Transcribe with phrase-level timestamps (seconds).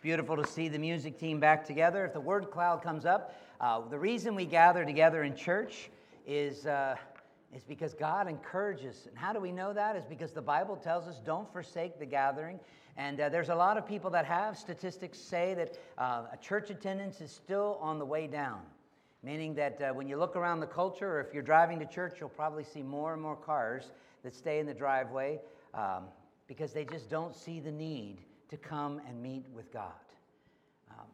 [0.00, 2.04] beautiful to see the music team back together.
[2.04, 5.90] If the word cloud comes up, uh, the reason we gather together in church
[6.24, 6.94] is, uh,
[7.54, 9.08] is because God encourages.
[9.08, 9.96] And how do we know that?
[9.96, 12.60] Is because the Bible tells us don't forsake the gathering.
[12.96, 16.70] And uh, there's a lot of people that have statistics say that uh, a church
[16.70, 18.60] attendance is still on the way down.
[19.24, 22.18] Meaning that uh, when you look around the culture, or if you're driving to church,
[22.20, 23.90] you'll probably see more and more cars
[24.22, 25.40] that stay in the driveway
[25.74, 26.04] um,
[26.46, 28.18] because they just don't see the need
[28.48, 29.92] to come and meet with God.
[30.90, 31.06] Um,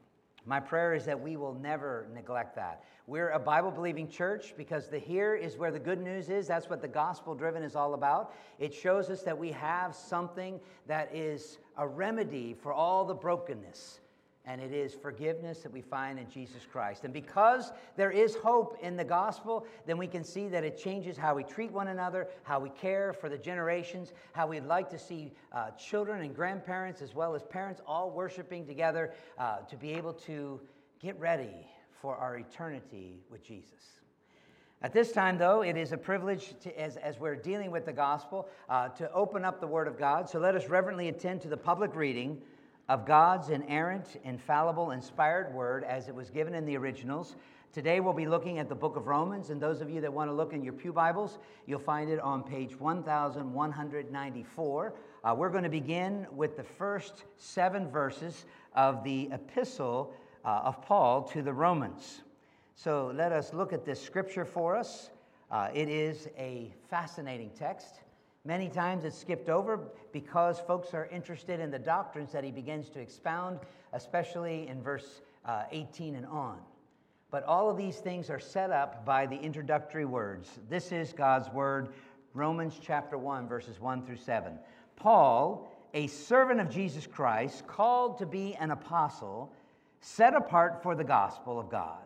[0.46, 2.84] my prayer is that we will never neglect that.
[3.06, 6.46] We're a Bible believing church because the here is where the good news is.
[6.46, 8.34] That's what the gospel driven is all about.
[8.58, 14.00] It shows us that we have something that is a remedy for all the brokenness
[14.46, 17.04] and it is forgiveness that we find in Jesus Christ.
[17.04, 21.16] And because there is hope in the gospel, then we can see that it changes
[21.16, 24.98] how we treat one another, how we care for the generations, how we'd like to
[24.98, 29.92] see uh, children and grandparents as well as parents all worshiping together uh, to be
[29.92, 30.60] able to
[31.00, 31.66] get ready
[32.00, 34.00] for our eternity with Jesus.
[34.82, 37.92] At this time, though, it is a privilege to, as, as we're dealing with the
[37.92, 40.28] gospel uh, to open up the Word of God.
[40.28, 42.42] So let us reverently attend to the public reading
[42.88, 47.36] of God's inerrant, infallible, inspired word as it was given in the originals.
[47.72, 50.28] Today we'll be looking at the book of Romans, and those of you that want
[50.30, 54.94] to look in your Pew Bibles, you'll find it on page 1194.
[55.24, 58.44] Uh, we're going to begin with the first seven verses
[58.76, 62.22] of the epistle uh, of Paul to the Romans.
[62.76, 65.10] So let us look at this scripture for us.
[65.50, 68.03] Uh, it is a fascinating text.
[68.46, 69.80] Many times it's skipped over
[70.12, 73.58] because folks are interested in the doctrines that he begins to expound,
[73.94, 76.58] especially in verse uh, 18 and on.
[77.30, 80.60] But all of these things are set up by the introductory words.
[80.68, 81.94] This is God's word,
[82.34, 84.58] Romans chapter 1, verses 1 through 7.
[84.94, 89.50] Paul, a servant of Jesus Christ, called to be an apostle,
[90.00, 92.04] set apart for the gospel of God,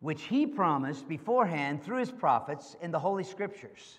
[0.00, 3.98] which he promised beforehand through his prophets in the Holy Scriptures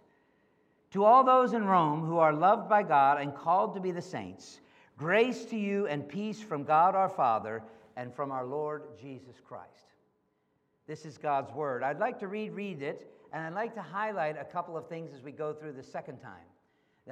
[0.91, 4.01] To all those in Rome who are loved by God and called to be the
[4.01, 4.59] saints,
[4.97, 7.63] grace to you and peace from God our Father
[7.95, 9.95] and from our Lord Jesus Christ.
[10.87, 11.83] This is God's word.
[11.83, 15.13] I'd like to read read it, and I'd like to highlight a couple of things
[15.13, 16.45] as we go through the second time.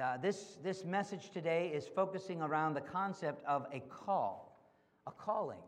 [0.00, 4.60] Uh, this, this message today is focusing around the concept of a call,
[5.06, 5.58] a calling.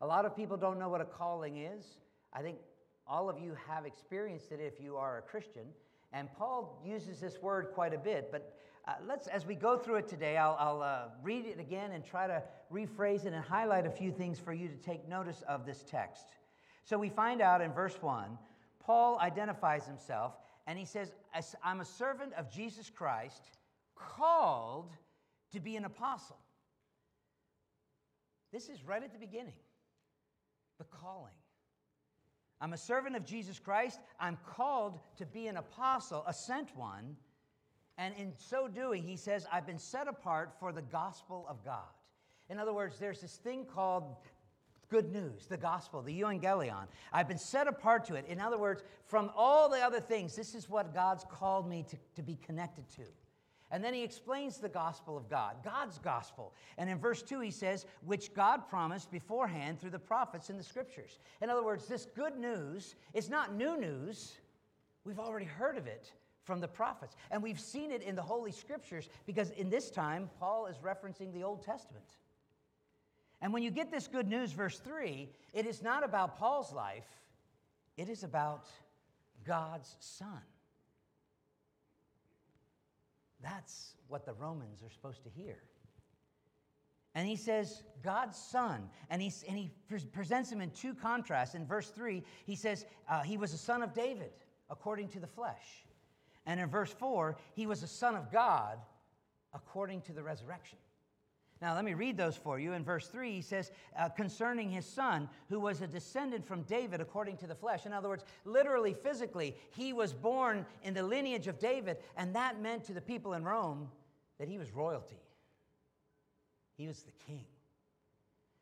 [0.00, 1.84] A lot of people don't know what a calling is.
[2.32, 2.56] I think
[3.06, 5.64] all of you have experienced it if you are a Christian.
[6.12, 8.52] And Paul uses this word quite a bit, but
[8.88, 12.04] uh, let's, as we go through it today, I'll, I'll uh, read it again and
[12.04, 15.66] try to rephrase it and highlight a few things for you to take notice of
[15.66, 16.26] this text.
[16.84, 18.38] So we find out in verse 1,
[18.80, 20.34] Paul identifies himself
[20.66, 21.12] and he says,
[21.62, 23.42] I'm a servant of Jesus Christ,
[23.94, 24.90] called
[25.52, 26.38] to be an apostle.
[28.52, 29.54] This is right at the beginning
[30.78, 31.34] the calling.
[32.60, 34.00] I'm a servant of Jesus Christ.
[34.18, 37.16] I'm called to be an apostle, a sent one.
[37.96, 41.88] And in so doing, he says, I've been set apart for the gospel of God.
[42.48, 44.16] In other words, there's this thing called
[44.90, 46.86] good news, the gospel, the euangelion.
[47.12, 48.26] I've been set apart to it.
[48.26, 51.96] In other words, from all the other things, this is what God's called me to,
[52.16, 53.02] to be connected to.
[53.70, 56.54] And then he explains the gospel of God, God's gospel.
[56.76, 60.64] And in verse 2, he says, which God promised beforehand through the prophets in the
[60.64, 61.18] scriptures.
[61.40, 64.32] In other words, this good news is not new news.
[65.04, 67.14] We've already heard of it from the prophets.
[67.30, 71.32] And we've seen it in the Holy Scriptures because in this time, Paul is referencing
[71.32, 72.16] the Old Testament.
[73.40, 77.06] And when you get this good news, verse 3, it is not about Paul's life,
[77.96, 78.66] it is about
[79.44, 80.42] God's Son.
[83.42, 85.58] That's what the Romans are supposed to hear.
[87.14, 88.88] And he says, God's son.
[89.08, 89.70] And, he and he
[90.12, 91.54] presents him in two contrasts.
[91.54, 94.30] In verse 3, he says, uh, he was a son of David,
[94.70, 95.84] according to the flesh.
[96.46, 98.78] And in verse 4, he was a son of God,
[99.52, 100.78] according to the resurrection.
[101.62, 102.72] Now, let me read those for you.
[102.72, 107.02] In verse 3, he says, uh, concerning his son, who was a descendant from David
[107.02, 107.84] according to the flesh.
[107.84, 112.62] In other words, literally, physically, he was born in the lineage of David, and that
[112.62, 113.88] meant to the people in Rome
[114.38, 115.20] that he was royalty.
[116.78, 117.44] he was the king.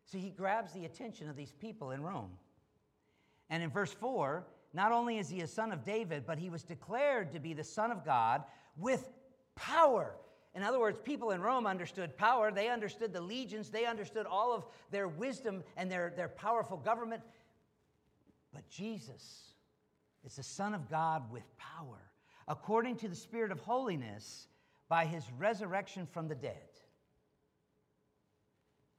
[0.04, 2.32] So he grabs the attention of these people in Rome.
[3.48, 4.44] And in verse 4,
[4.74, 7.64] not only is he a son of David, but he was declared to be the
[7.64, 8.42] Son of God
[8.76, 9.08] with
[9.54, 10.14] power.
[10.54, 12.50] In other words, people in Rome understood power.
[12.50, 13.70] They understood the legions.
[13.70, 17.22] They understood all of their wisdom and their, their powerful government.
[18.52, 19.52] But Jesus
[20.24, 21.98] is the Son of God with power,
[22.46, 24.48] according to the Spirit of holiness,
[24.88, 26.56] by his resurrection from the dead.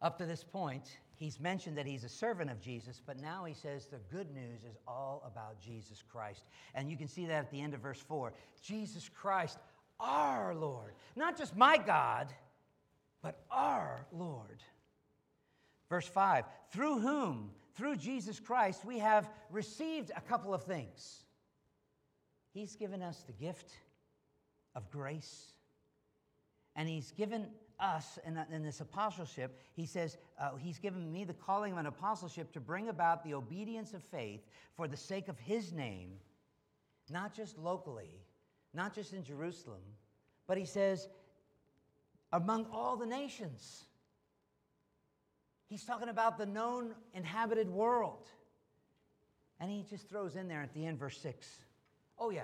[0.01, 3.53] Up to this point, he's mentioned that he's a servant of Jesus, but now he
[3.53, 6.45] says the good news is all about Jesus Christ.
[6.73, 8.31] And you can see that at the end of verse 4
[8.61, 9.57] Jesus Christ,
[9.99, 10.93] our Lord.
[11.15, 12.31] Not just my God,
[13.21, 14.61] but our Lord.
[15.89, 21.23] Verse 5 Through whom, through Jesus Christ, we have received a couple of things.
[22.53, 23.71] He's given us the gift
[24.75, 25.53] of grace,
[26.75, 27.47] and He's given
[27.79, 31.85] us in, in this apostleship, he says, uh, He's given me the calling of an
[31.85, 34.41] apostleship to bring about the obedience of faith
[34.75, 36.11] for the sake of His name,
[37.09, 38.19] not just locally,
[38.73, 39.81] not just in Jerusalem,
[40.47, 41.07] but he says,
[42.31, 43.83] among all the nations.
[45.67, 48.27] He's talking about the known inhabited world.
[49.59, 51.47] And he just throws in there at the end, verse 6.
[52.17, 52.41] Oh, yeah,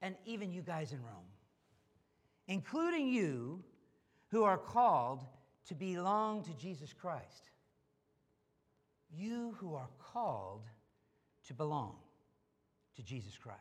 [0.00, 1.30] and even you guys in Rome,
[2.48, 3.62] including you
[4.28, 5.22] who are called
[5.68, 7.50] to belong to Jesus Christ.
[9.14, 10.64] You who are called
[11.46, 11.96] to belong
[12.96, 13.60] to Jesus Christ.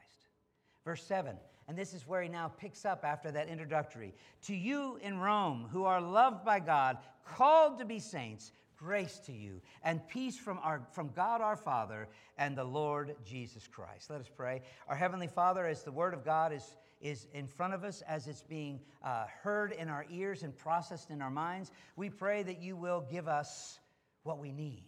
[0.85, 1.35] Verse 7,
[1.71, 4.13] and this is where he now picks up after that introductory.
[4.47, 9.31] To you in Rome, who are loved by God, called to be saints, grace to
[9.31, 14.09] you and peace from, our, from God our Father and the Lord Jesus Christ.
[14.09, 14.63] Let us pray.
[14.89, 18.27] Our Heavenly Father, as the Word of God is is in front of us as
[18.27, 21.71] it's being uh, heard in our ears and processed in our minds.
[21.95, 23.79] We pray that you will give us
[24.23, 24.83] what we need,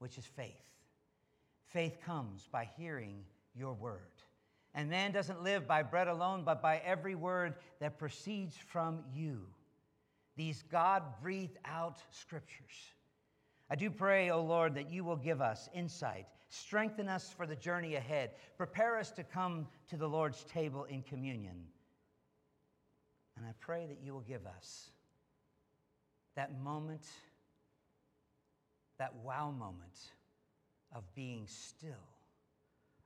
[0.00, 0.66] which is faith.
[1.68, 3.22] Faith comes by hearing
[3.54, 4.21] your word.
[4.74, 9.46] And man doesn't live by bread alone, but by every word that proceeds from you.
[10.36, 12.94] These God breathed out scriptures.
[13.68, 17.56] I do pray, O Lord, that you will give us insight Strengthen us for the
[17.56, 18.32] journey ahead.
[18.58, 21.64] Prepare us to come to the Lord's table in communion.
[23.38, 24.90] And I pray that you will give us
[26.36, 27.06] that moment,
[28.98, 29.98] that wow moment
[30.94, 32.04] of being still,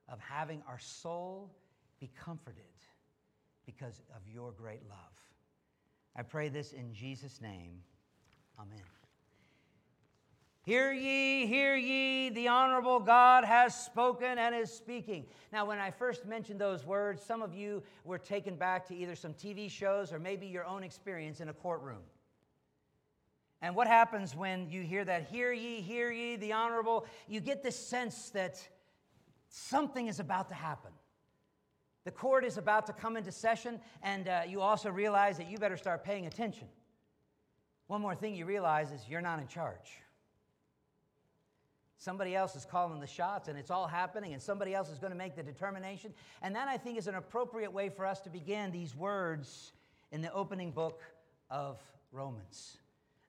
[0.09, 1.51] of having our soul
[2.01, 2.63] be comforted
[3.65, 4.99] because of your great love.
[6.15, 7.83] I pray this in Jesus' name.
[8.59, 8.81] Amen.
[10.67, 15.27] Hear ye, hear ye, the honorable God has spoken and is speaking.
[15.53, 19.15] Now, when I first mentioned those words, some of you were taken back to either
[19.15, 22.03] some TV shows or maybe your own experience in a courtroom.
[23.63, 27.07] And what happens when you hear that, hear ye, hear ye, the honorable?
[27.29, 28.67] You get this sense that
[29.57, 30.91] something is about to happen.
[32.05, 35.59] The court is about to come into session, and uh, you also realize that you
[35.59, 36.69] better start paying attention.
[37.87, 39.99] One more thing you realize is you're not in charge.
[41.99, 45.13] Somebody else is calling the shots and it's all happening, and somebody else is going
[45.13, 46.13] to make the determination.
[46.43, 49.73] And that, I think, is an appropriate way for us to begin these words
[50.13, 51.01] in the opening book
[51.51, 51.81] of
[52.13, 52.77] Romans,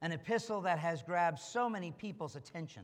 [0.01, 2.83] an epistle that has grabbed so many people's attention.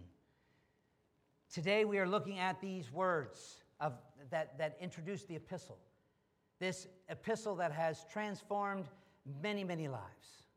[1.53, 3.93] Today, we are looking at these words of,
[4.31, 5.77] that, that introduce the epistle,
[6.59, 8.85] this epistle that has transformed
[9.43, 10.47] many, many lives.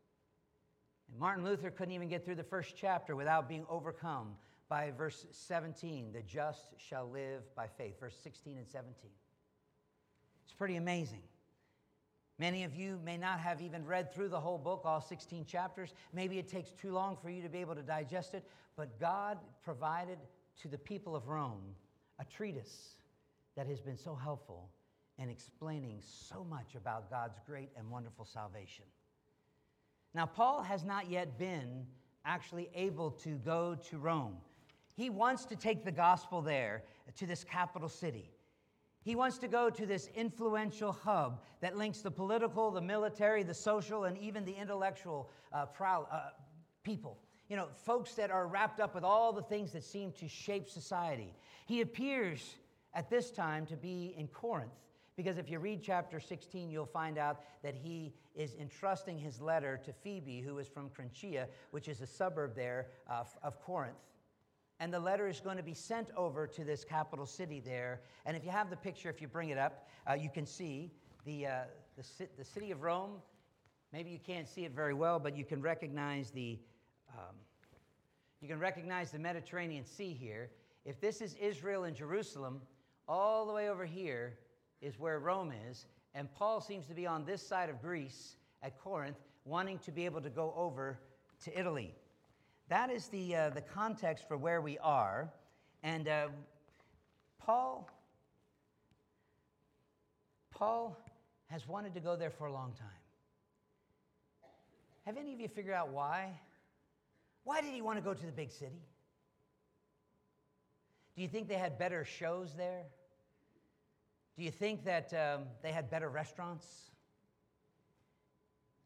[1.10, 4.36] And Martin Luther couldn't even get through the first chapter without being overcome
[4.70, 8.94] by verse 17 the just shall live by faith, verse 16 and 17.
[10.46, 11.22] It's pretty amazing.
[12.38, 15.92] Many of you may not have even read through the whole book, all 16 chapters.
[16.14, 19.36] Maybe it takes too long for you to be able to digest it, but God
[19.62, 20.16] provided
[20.62, 21.74] to the people of Rome
[22.18, 22.96] a treatise
[23.56, 24.70] that has been so helpful
[25.18, 28.84] in explaining so much about God's great and wonderful salvation.
[30.14, 31.86] Now, Paul has not yet been
[32.24, 34.36] actually able to go to Rome.
[34.94, 36.82] He wants to take the gospel there
[37.16, 38.30] to this capital city.
[39.02, 43.54] He wants to go to this influential hub that links the political, the military, the
[43.54, 46.30] social, and even the intellectual uh, uh,
[46.82, 47.18] people.
[47.48, 50.68] You know, folks that are wrapped up with all the things that seem to shape
[50.68, 51.32] society.
[51.66, 52.56] He appears
[52.94, 54.72] at this time to be in Corinth
[55.16, 59.80] because if you read chapter 16, you'll find out that he is entrusting his letter
[59.84, 63.96] to Phoebe, who is from Cenchreae, which is a suburb there uh, of Corinth.
[64.78, 68.02] And the letter is going to be sent over to this capital city there.
[68.26, 70.90] And if you have the picture, if you bring it up, uh, you can see
[71.24, 71.50] the, uh,
[71.96, 73.12] the, the, city of Rome.
[73.94, 76.58] Maybe you can't see it very well, but you can recognize the
[77.16, 77.34] Um,
[78.40, 80.50] you can recognize the Mediterranean Sea here.
[80.84, 82.60] If this is Israel and Jerusalem,
[83.08, 84.38] all the way over here
[84.82, 88.78] is where Rome is, and Paul seems to be on this side of Greece at
[88.78, 90.98] Corinth, wanting to be able to go over
[91.44, 91.94] to Italy.
[92.68, 95.32] That is the, uh, the context for where we are.
[95.82, 96.28] And uh,
[97.38, 97.88] Paul,
[100.50, 100.98] Paul
[101.46, 102.88] has wanted to go there for a long time.
[105.04, 106.30] Have any of you figured out why?
[107.46, 108.82] Why did he want to go to the big city?
[111.14, 112.82] Do you think they had better shows there?
[114.36, 116.66] Do you think that um, they had better restaurants?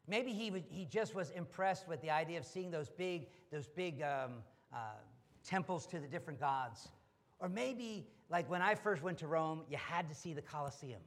[0.07, 4.03] Maybe he, he just was impressed with the idea of seeing those big, those big
[4.03, 4.77] um, uh,
[5.43, 6.87] temples to the different gods.
[7.39, 11.01] Or maybe, like when I first went to Rome, you had to see the Colosseum.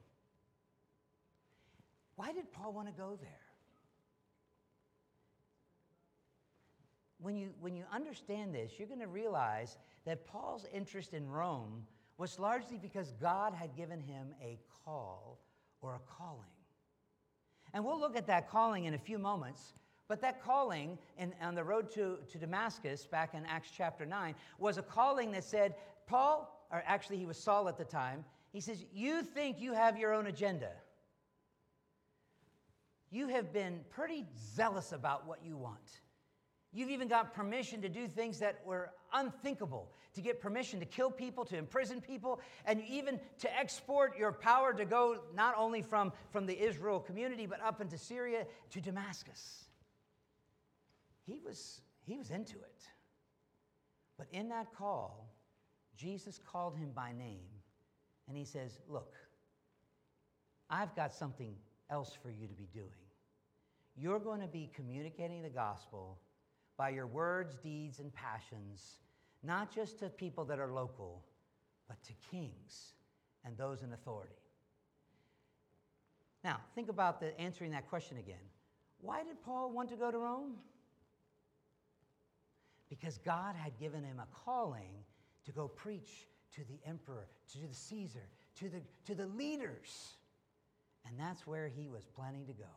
[2.17, 3.44] Why did Paul want to go there?
[7.25, 11.87] When you, when you understand this, you're going to realize that Paul's interest in Rome
[12.19, 15.41] was largely because God had given him a call
[15.81, 16.45] or a calling.
[17.73, 19.73] And we'll look at that calling in a few moments.
[20.07, 24.35] But that calling in, on the road to, to Damascus, back in Acts chapter 9,
[24.59, 25.77] was a calling that said,
[26.07, 29.97] Paul, or actually he was Saul at the time, he says, You think you have
[29.99, 30.73] your own agenda.
[33.11, 36.03] You have been pretty zealous about what you want.
[36.75, 41.09] You've even got permission to do things that were unthinkable, to get permission to kill
[41.09, 46.13] people, to imprison people, and even to export your power to go not only from,
[46.31, 49.67] from the Israel community, but up into Syria to Damascus.
[51.25, 52.83] He was, he was into it.
[54.19, 55.33] But in that call,
[55.97, 57.47] Jesus called him by name,
[58.27, 59.15] and he says, Look,
[60.69, 61.55] I've got something
[61.89, 62.89] else for you to be doing.
[63.97, 66.19] You're going to be communicating the gospel
[66.77, 68.99] by your words, deeds, and passions,
[69.43, 71.25] not just to people that are local,
[71.89, 72.95] but to kings
[73.45, 74.35] and those in authority.
[76.43, 78.37] Now, think about the, answering that question again.
[79.01, 80.55] Why did Paul want to go to Rome?
[82.89, 84.93] Because God had given him a calling
[85.45, 90.15] to go preach to the emperor, to the Caesar, to the, to the leaders.
[91.07, 92.71] And that's where he was planning to go.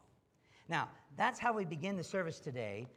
[0.69, 2.87] Now, that's how we begin the service today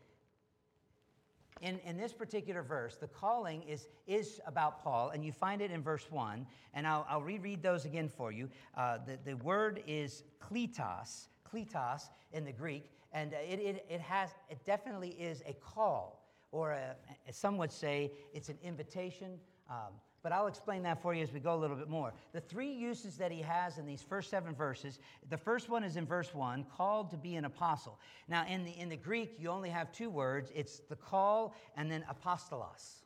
[1.61, 5.71] in, in this particular verse, the calling is, is about Paul, and you find it
[5.71, 6.47] in verse 1.
[6.75, 8.49] And I'll, I'll reread those again for you.
[8.77, 14.31] Uh, the, the word is kletos, kletos in the Greek, and it, it, it, has,
[14.49, 16.97] it definitely is a call, or a,
[17.31, 19.39] some would say it's an invitation.
[19.69, 22.13] Um, but I'll explain that for you as we go a little bit more.
[22.33, 24.99] The three uses that he has in these first seven verses
[25.29, 27.99] the first one is in verse one called to be an apostle.
[28.29, 31.91] Now, in the, in the Greek, you only have two words it's the call and
[31.91, 33.05] then apostolos.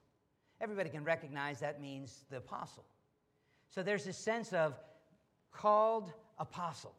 [0.60, 2.84] Everybody can recognize that means the apostle.
[3.68, 4.74] So there's this sense of
[5.52, 6.94] called apostle.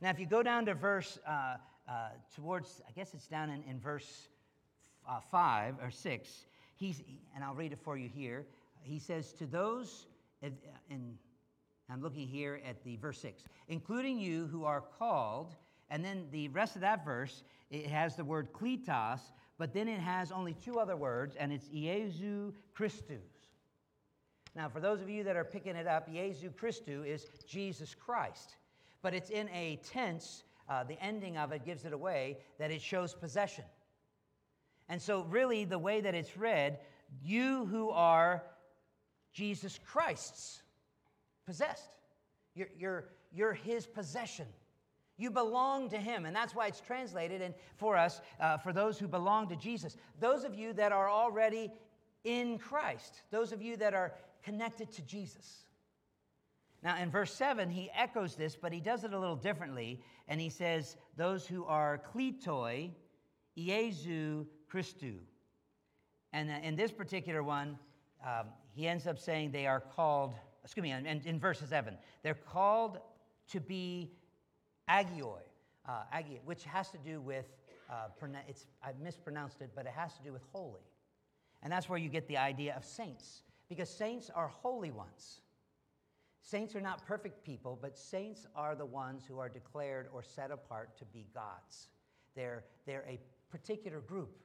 [0.00, 1.56] Now, if you go down to verse, uh,
[1.88, 4.28] uh, towards, I guess it's down in, in verse
[5.08, 7.02] uh, 5 or 6, he's,
[7.34, 8.44] and I'll read it for you here
[8.82, 10.06] he says, To those,
[10.42, 11.18] and
[11.90, 15.54] I'm looking here at the verse 6, including you who are called,
[15.90, 19.20] and then the rest of that verse, it has the word kletos,
[19.58, 23.22] but then it has only two other words, and it's Iesu Christus.
[24.54, 28.56] Now, for those of you that are picking it up, Iesu Christu is Jesus Christ.
[29.02, 32.80] But it's in a tense, uh, the ending of it gives it away, that it
[32.80, 33.64] shows possession.
[34.88, 36.78] And so, really, the way that it's read,
[37.22, 38.42] you who are
[39.32, 40.62] Jesus Christ's
[41.46, 41.96] possessed.
[42.54, 44.46] You're, you're, you're his possession.
[45.16, 48.98] You belong to him, and that's why it's translated and for us, uh, for those
[48.98, 49.96] who belong to Jesus.
[50.20, 51.70] Those of you that are already
[52.24, 55.64] in Christ, those of you that are connected to Jesus.
[56.82, 60.40] Now, in verse 7, he echoes this, but he does it a little differently, and
[60.40, 62.90] he says, Those who are kletoi,
[63.56, 65.18] Iesu Christu.
[66.32, 67.78] And uh, in this particular one,
[68.24, 72.34] um, he ends up saying they are called, excuse me, in, in verse 7, they're
[72.34, 72.98] called
[73.50, 74.10] to be
[74.88, 75.40] agioi,
[75.88, 77.46] uh, agioi which has to do with,
[77.90, 78.08] uh,
[78.48, 80.80] it's, I mispronounced it, but it has to do with holy.
[81.62, 85.40] And that's where you get the idea of saints, because saints are holy ones.
[86.42, 90.50] Saints are not perfect people, but saints are the ones who are declared or set
[90.50, 91.88] apart to be God's.
[92.34, 94.36] They're, they're a particular group.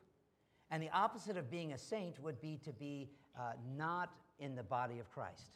[0.69, 4.63] And the opposite of being a saint would be to be uh, not in the
[4.63, 5.51] body of Christ.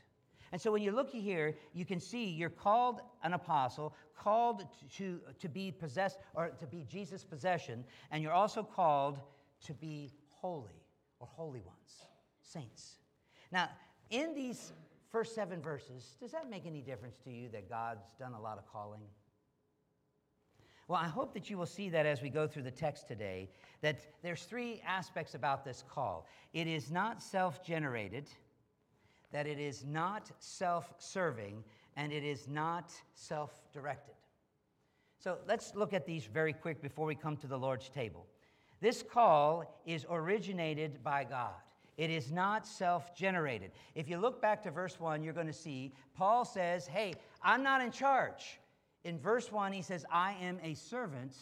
[0.51, 4.65] And so when you look here, you can see you're called an apostle, called
[4.97, 9.19] to, to be possessed or to be Jesus' possession, and you're also called
[9.65, 10.83] to be holy
[11.19, 12.05] or holy ones,
[12.41, 12.97] saints.
[13.51, 13.69] Now,
[14.09, 14.73] in these
[15.09, 18.57] first seven verses, does that make any difference to you that God's done a lot
[18.57, 19.01] of calling?
[20.91, 23.47] Well, I hope that you will see that as we go through the text today,
[23.79, 26.27] that there's three aspects about this call.
[26.51, 28.27] It is not self generated,
[29.31, 31.63] that it is not self serving,
[31.95, 34.15] and it is not self directed.
[35.17, 38.27] So let's look at these very quick before we come to the Lord's table.
[38.81, 41.53] This call is originated by God.
[41.95, 43.71] It is not self generated.
[43.95, 47.63] If you look back to verse 1, you're going to see Paul says, Hey, I'm
[47.63, 48.59] not in charge.
[49.03, 51.35] In verse 1, he says, I am a servant,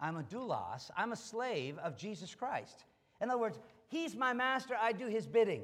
[0.00, 2.84] I'm a doulos, I'm a slave of Jesus Christ.
[3.20, 3.58] In other words,
[3.88, 5.62] he's my master, I do his bidding.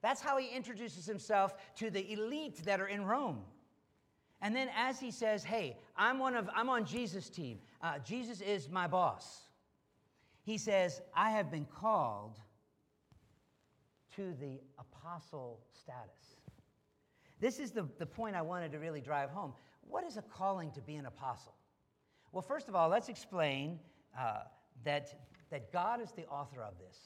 [0.00, 3.40] That's how he introduces himself to the elite that are in Rome.
[4.40, 8.40] And then as he says, hey, I'm, one of, I'm on Jesus' team, uh, Jesus
[8.40, 9.42] is my boss,
[10.42, 12.38] he says, I have been called
[14.16, 16.36] to the apostle status.
[17.40, 19.52] This is the, the point I wanted to really drive home.
[19.88, 21.54] What is a calling to be an apostle?
[22.32, 23.78] Well, first of all, let's explain
[24.18, 24.40] uh,
[24.84, 25.14] that,
[25.50, 26.98] that God is the author of this.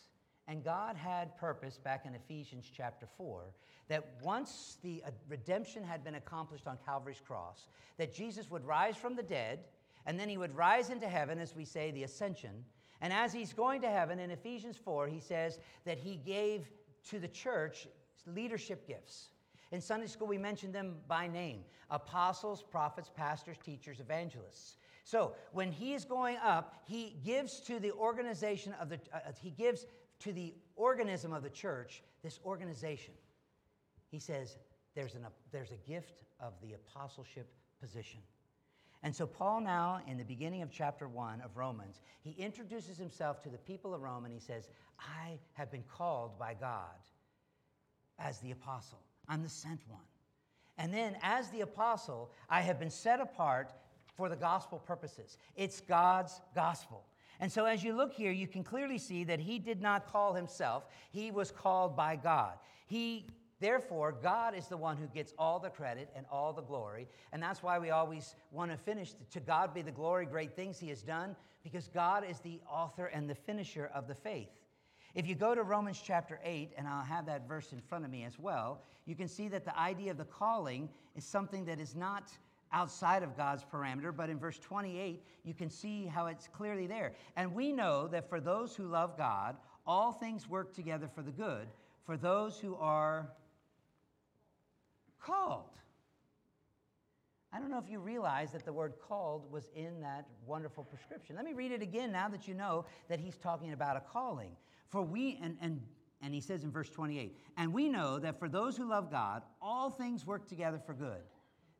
[0.49, 3.45] And God had purpose back in Ephesians chapter 4
[3.89, 7.67] that once the uh, redemption had been accomplished on Calvary's cross,
[7.99, 9.61] that Jesus would rise from the dead,
[10.07, 12.65] and then he would rise into heaven, as we say, the ascension.
[13.01, 16.71] And as he's going to heaven, in Ephesians 4, he says that he gave
[17.11, 17.87] to the church
[18.27, 19.29] leadership gifts.
[19.73, 24.77] In Sunday school, we mentioned them by name apostles, prophets, pastors, teachers, evangelists.
[25.05, 29.51] So when he is going up, he gives to the organization of the, uh, he
[29.51, 29.87] gives
[30.21, 33.15] to the organism of the church this organization.
[34.11, 34.57] He says
[34.95, 38.21] there's, an, there's a gift of the apostleship position.
[39.03, 43.43] And so, Paul, now in the beginning of chapter one of Romans, he introduces himself
[43.43, 44.69] to the people of Rome and he says,
[45.01, 46.87] I have been called by God
[48.19, 49.01] as the apostle.
[49.29, 50.01] I'm the sent one.
[50.79, 53.73] And then, as the apostle, I have been set apart
[54.17, 55.39] for the gospel purposes.
[55.57, 57.05] It's God's gospel.
[57.41, 60.35] And so, as you look here, you can clearly see that he did not call
[60.35, 62.55] himself, he was called by God.
[62.87, 63.27] He
[63.63, 67.07] Therefore, God is the one who gets all the credit and all the glory.
[67.33, 70.81] And that's why we always want to finish to God be the glory, great things
[70.81, 74.49] He has done, because God is the author and the finisher of the faith.
[75.15, 78.11] If you go to Romans chapter 8, and I'll have that verse in front of
[78.11, 81.79] me as well, you can see that the idea of the calling is something that
[81.79, 82.31] is not
[82.73, 87.13] outside of God's parameter, but in verse 28, you can see how it's clearly there.
[87.37, 91.31] And we know that for those who love God, all things work together for the
[91.31, 91.69] good,
[92.07, 93.29] for those who are
[95.21, 95.69] called.
[97.53, 101.37] I don't know if you realize that the word called was in that wonderful prescription.
[101.37, 104.53] Let me read it again now that you know that he's talking about a calling.
[104.93, 105.81] For we, and, and,
[106.21, 109.43] and he says in verse 28, and we know that for those who love God,
[109.63, 111.23] all things work together for good.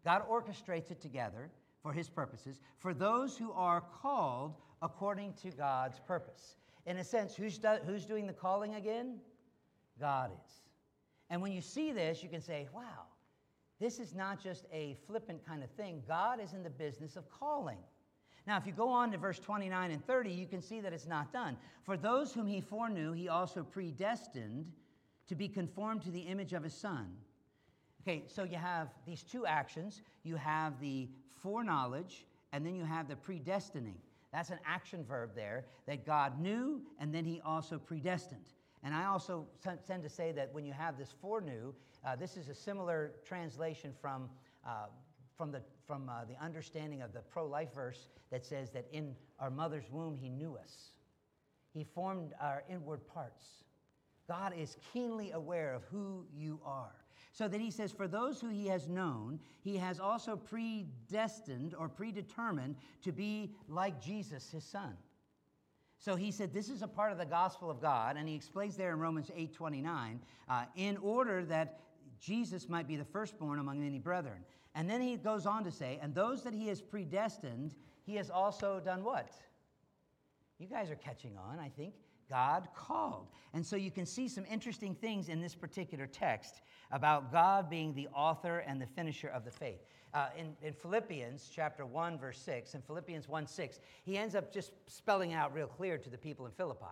[0.03, 1.51] God orchestrates it together
[1.83, 6.57] for his purposes, for those who are called according to God's purpose.
[6.87, 9.19] In a sense, who's, do, who's doing the calling again?
[10.01, 10.53] God is.
[11.29, 13.05] And when you see this, you can say, wow,
[13.79, 16.03] this is not just a flippant kind of thing.
[16.09, 17.79] God is in the business of calling.
[18.47, 21.07] Now, if you go on to verse 29 and 30, you can see that it's
[21.07, 21.57] not done.
[21.85, 24.67] For those whom he foreknew, he also predestined
[25.29, 27.13] to be conformed to the image of his son.
[28.03, 30.03] Okay, so you have these two actions.
[30.25, 31.09] You have the
[31.41, 33.95] foreknowledge, and then you have the predestining.
[34.33, 38.55] That's an action verb there that God knew, and then he also predestined.
[38.83, 39.47] And I also
[39.87, 41.73] tend to say that when you have this foreknew,
[42.05, 44.29] uh, this is a similar translation from,
[44.67, 44.87] uh,
[45.37, 49.15] from, the, from uh, the understanding of the pro life verse that says that in
[49.39, 50.93] our mother's womb, He knew us.
[51.73, 53.65] He formed our inward parts.
[54.29, 56.95] God is keenly aware of who you are.
[57.33, 61.89] So that he says, For those who he has known, he has also predestined or
[61.89, 64.95] predetermined to be like Jesus, his son.
[65.99, 68.17] So he said, This is a part of the gospel of God.
[68.17, 71.81] And he explains there in Romans 8 29, uh, in order that
[72.21, 74.45] Jesus might be the firstborn among many brethren.
[74.75, 78.31] And then he goes on to say, and those that he has predestined, he has
[78.31, 79.31] also done what?
[80.59, 81.95] You guys are catching on, I think.
[82.31, 83.29] God called.
[83.53, 87.95] And so you can see some interesting things in this particular text about God being
[87.95, 89.81] the author and the finisher of the faith.
[90.15, 94.53] Uh, in, in Philippians chapter 1, verse 6, in Philippians 1 6, he ends up
[94.53, 96.87] just spelling out real clear to the people in Philippi.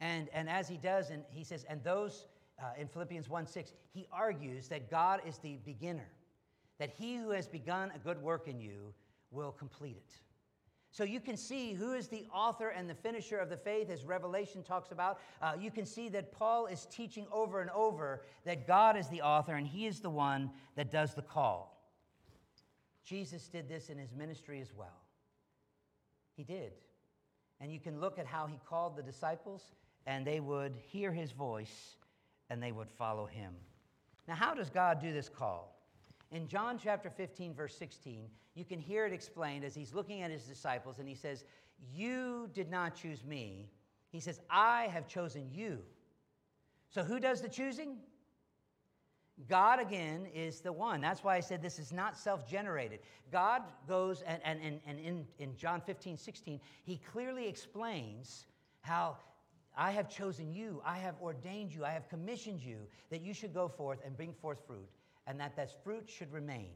[0.00, 2.26] And, and as he does, and he says, and those
[2.60, 6.08] uh, in Philippians 1 6, he argues that God is the beginner,
[6.82, 8.92] that he who has begun a good work in you
[9.30, 10.14] will complete it.
[10.90, 14.02] So you can see who is the author and the finisher of the faith, as
[14.02, 15.20] Revelation talks about.
[15.40, 19.22] Uh, you can see that Paul is teaching over and over that God is the
[19.22, 21.86] author and he is the one that does the call.
[23.04, 25.04] Jesus did this in his ministry as well.
[26.36, 26.72] He did.
[27.60, 29.62] And you can look at how he called the disciples,
[30.04, 31.94] and they would hear his voice
[32.50, 33.52] and they would follow him.
[34.26, 35.71] Now, how does God do this call?
[36.32, 40.30] In John chapter 15, verse 16, you can hear it explained as he's looking at
[40.30, 41.44] his disciples and he says,
[41.94, 43.68] You did not choose me.
[44.10, 45.78] He says, I have chosen you.
[46.88, 47.96] So who does the choosing?
[49.48, 51.00] God again is the one.
[51.00, 53.00] That's why I said this is not self generated.
[53.30, 58.46] God goes, and, and, and, and in, in John 15, 16, he clearly explains
[58.82, 59.16] how
[59.76, 62.76] I have chosen you, I have ordained you, I have commissioned you
[63.10, 64.88] that you should go forth and bring forth fruit,
[65.26, 66.72] and that that fruit should remain.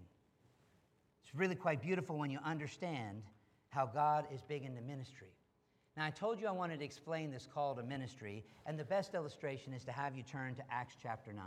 [1.24, 3.22] It's really quite beautiful when you understand
[3.70, 5.32] how God is big into ministry.
[5.96, 9.14] Now, I told you I wanted to explain this call to ministry, and the best
[9.14, 11.44] illustration is to have you turn to Acts chapter 9.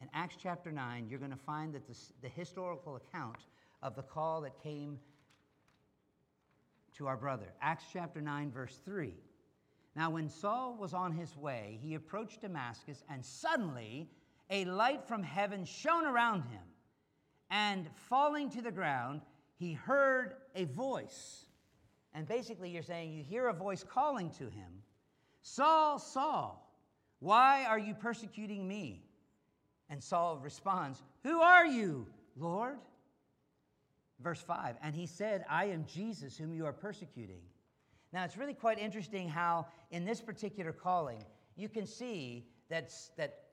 [0.00, 3.46] In Acts chapter 9, you're going to find that this, the historical account
[3.82, 4.98] of the call that came
[6.96, 7.52] to our brother.
[7.60, 9.14] Acts chapter 9, verse 3.
[9.96, 14.08] Now, when Saul was on his way, he approached Damascus, and suddenly
[14.50, 16.62] a light from heaven shone around him.
[17.50, 19.22] And falling to the ground,
[19.56, 21.46] he heard a voice.
[22.14, 24.82] And basically, you're saying you hear a voice calling to him
[25.42, 26.64] Saul, Saul,
[27.18, 29.04] why are you persecuting me?
[29.90, 32.78] And Saul responds, Who are you, Lord?
[34.20, 37.42] Verse 5 And he said, I am Jesus whom you are persecuting.
[38.12, 41.24] Now, it's really quite interesting how, in this particular calling,
[41.56, 43.43] you can see that, that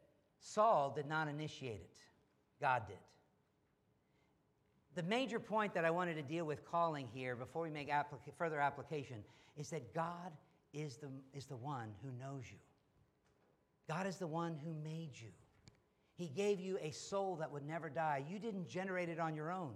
[0.41, 1.97] Saul did not initiate it,
[2.59, 2.97] God did
[4.95, 8.33] the major point that I wanted to deal with calling here before we make applica-
[8.37, 9.23] further application
[9.57, 10.31] is that God
[10.73, 12.57] is the, is the one who knows you.
[13.87, 15.29] God is the one who made you.
[16.17, 18.23] He gave you a soul that would never die.
[18.29, 19.73] You didn't generate it on your own.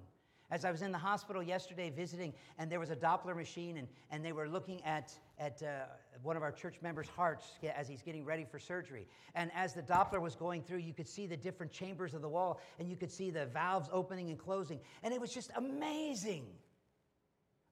[0.52, 3.88] As I was in the hospital yesterday visiting, and there was a Doppler machine, and,
[4.12, 5.86] and they were looking at, at uh,
[6.22, 9.08] one of our church members' hearts as he's getting ready for surgery.
[9.34, 12.30] And as the Doppler was going through, you could see the different chambers of the
[12.30, 14.80] wall, and you could see the valves opening and closing.
[15.02, 16.46] And it was just amazing.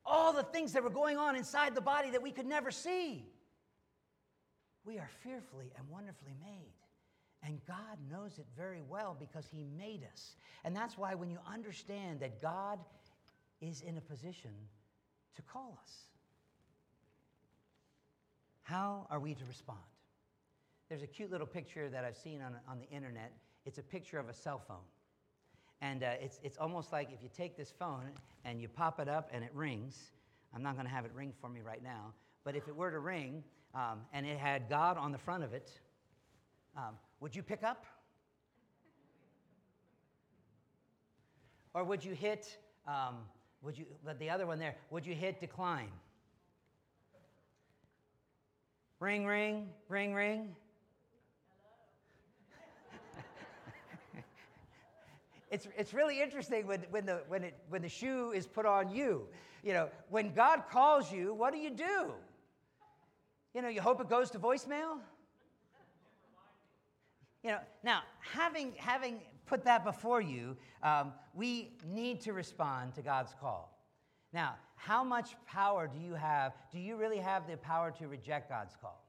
[0.04, 3.26] All the things that were going on inside the body that we could never see.
[4.84, 6.74] We are fearfully and wonderfully made.
[7.46, 10.36] And God knows it very well because He made us.
[10.64, 12.80] And that's why when you understand that God
[13.62, 14.52] is in a position
[15.36, 15.92] to call us,
[18.64, 19.80] how are we to respond?
[20.88, 23.34] There's a cute little picture that I've seen on, on the internet.
[23.66, 24.78] It's a picture of a cell phone.
[25.82, 28.12] And uh, it's, it's almost like if you take this phone
[28.46, 30.12] and you pop it up and it rings.
[30.56, 32.14] I'm not going to have it ring for me right now.
[32.46, 33.44] But if it were to ring
[33.76, 35.72] um, and it had God on the front of it,
[36.78, 37.86] um, would you pick up?
[41.74, 43.16] Or would you hit, um,
[43.62, 43.86] would you,
[44.20, 45.88] the other one there, would you hit decline?
[49.00, 50.54] Ring, ring, ring, ring.
[55.50, 58.94] it's, it's really interesting when, when, the, when, it, when the shoe is put on
[58.94, 59.30] you.
[59.64, 62.12] You know, when God calls you, what do you do?
[63.54, 64.98] You know, you hope it goes to voicemail?
[67.44, 73.02] You know, now, having, having put that before you, um, we need to respond to
[73.02, 73.78] God's call.
[74.32, 76.54] Now, how much power do you have?
[76.72, 79.03] Do you really have the power to reject God's call?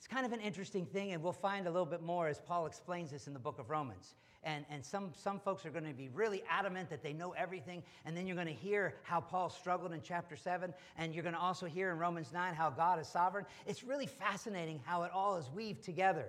[0.00, 2.64] It's kind of an interesting thing, and we'll find a little bit more as Paul
[2.64, 4.14] explains this in the book of Romans.
[4.42, 7.82] And, and some, some folks are going to be really adamant that they know everything.
[8.06, 10.72] And then you're going to hear how Paul struggled in chapter 7.
[10.96, 13.44] And you're going to also hear in Romans 9 how God is sovereign.
[13.66, 16.24] It's really fascinating how it all is weaved together.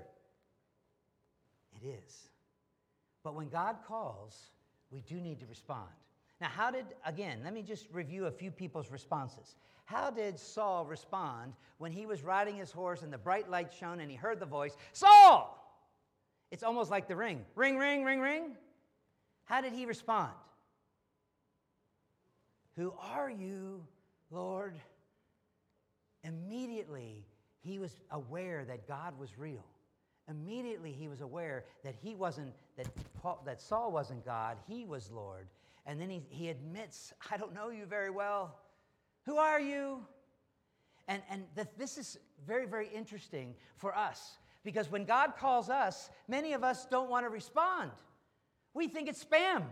[1.82, 2.28] It is.
[3.24, 4.38] But when God calls,
[4.92, 5.88] we do need to respond.
[6.42, 9.56] Now, how did, again, let me just review a few people's responses.
[9.86, 14.00] How did Saul respond when he was riding his horse and the bright light shone
[14.00, 15.58] and he heard the voice, Saul!
[16.52, 18.56] It's almost like the ring ring, ring, ring, ring.
[19.46, 20.32] How did he respond?
[22.78, 23.86] Who are you,
[24.30, 24.76] Lord?
[26.24, 27.26] Immediately,
[27.62, 29.66] he was aware that God was real.
[30.30, 32.88] Immediately, he was aware that he wasn't, that,
[33.22, 35.48] Paul, that Saul wasn't God, he was Lord.
[35.86, 38.60] And then he, he admits, I don't know you very well.
[39.26, 40.06] Who are you?
[41.08, 46.10] And, and the, this is very, very interesting for us because when God calls us,
[46.28, 47.92] many of us don't want to respond.
[48.74, 49.64] We think it's spam.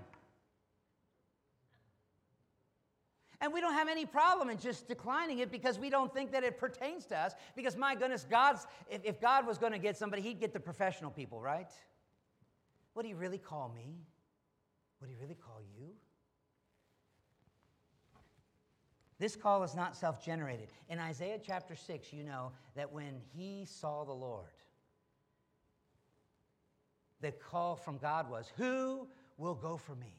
[3.41, 6.43] And we don't have any problem in just declining it because we don't think that
[6.43, 7.33] it pertains to us.
[7.55, 10.59] Because my goodness, God's if, if God was going to get somebody, he'd get the
[10.59, 11.71] professional people, right?
[12.95, 13.95] Would he really call me?
[14.99, 15.91] Would he really call you?
[19.19, 20.69] This call is not self generated.
[20.87, 24.45] In Isaiah chapter 6, you know that when he saw the Lord,
[27.21, 30.15] the call from God was, Who will go for me?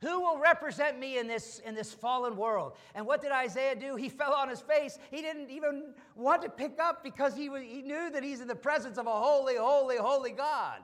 [0.00, 2.72] Who will represent me in this, in this fallen world?
[2.94, 3.96] And what did Isaiah do?
[3.96, 4.98] He fell on his face.
[5.10, 8.48] He didn't even want to pick up because he, was, he knew that he's in
[8.48, 10.78] the presence of a holy, holy, holy God.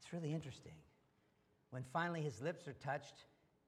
[0.00, 0.74] It's really interesting.
[1.70, 3.24] When finally his lips are touched,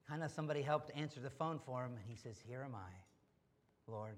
[0.07, 3.91] kind of somebody helped answer the phone for him, and he says, Here am I,
[3.91, 4.15] Lord,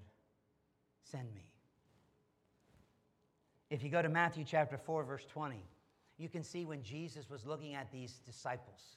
[1.10, 1.50] send me.
[3.70, 5.56] If you go to Matthew chapter 4, verse 20,
[6.18, 8.96] you can see when Jesus was looking at these disciples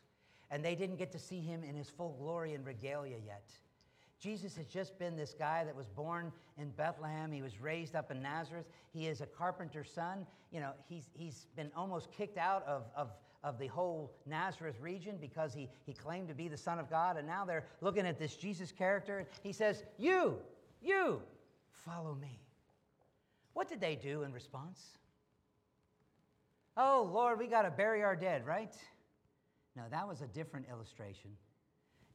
[0.51, 3.49] and they didn't get to see him in his full glory and regalia yet.
[4.19, 7.31] Jesus has just been this guy that was born in Bethlehem.
[7.31, 8.65] He was raised up in Nazareth.
[8.91, 10.25] He is a carpenter's son.
[10.51, 13.11] You know, he's, he's been almost kicked out of, of,
[13.43, 17.17] of the whole Nazareth region because he, he claimed to be the Son of God.
[17.17, 19.19] And now they're looking at this Jesus character.
[19.19, 20.37] And He says, You,
[20.81, 21.21] you,
[21.71, 22.39] follow me.
[23.53, 24.79] What did they do in response?
[26.75, 28.73] Oh, Lord, we got to bury our dead, right?
[29.75, 31.31] No, that was a different illustration.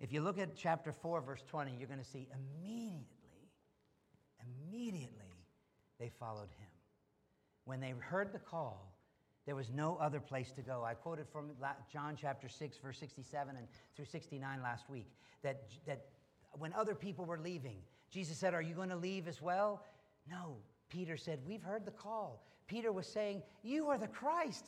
[0.01, 3.05] If you look at chapter 4, verse 20, you're going to see immediately,
[4.69, 5.45] immediately
[5.99, 6.69] they followed him.
[7.65, 8.94] When they heard the call,
[9.47, 10.85] there was no other place to go.
[10.85, 11.51] I quoted from
[11.93, 15.11] John chapter 6, verse 67 and through 69 last week
[15.43, 16.07] that, that
[16.53, 17.77] when other people were leaving,
[18.11, 19.85] Jesus said, Are you going to leave as well?
[20.31, 20.57] No.
[20.89, 22.43] Peter said, We've heard the call.
[22.67, 24.65] Peter was saying, You are the Christ.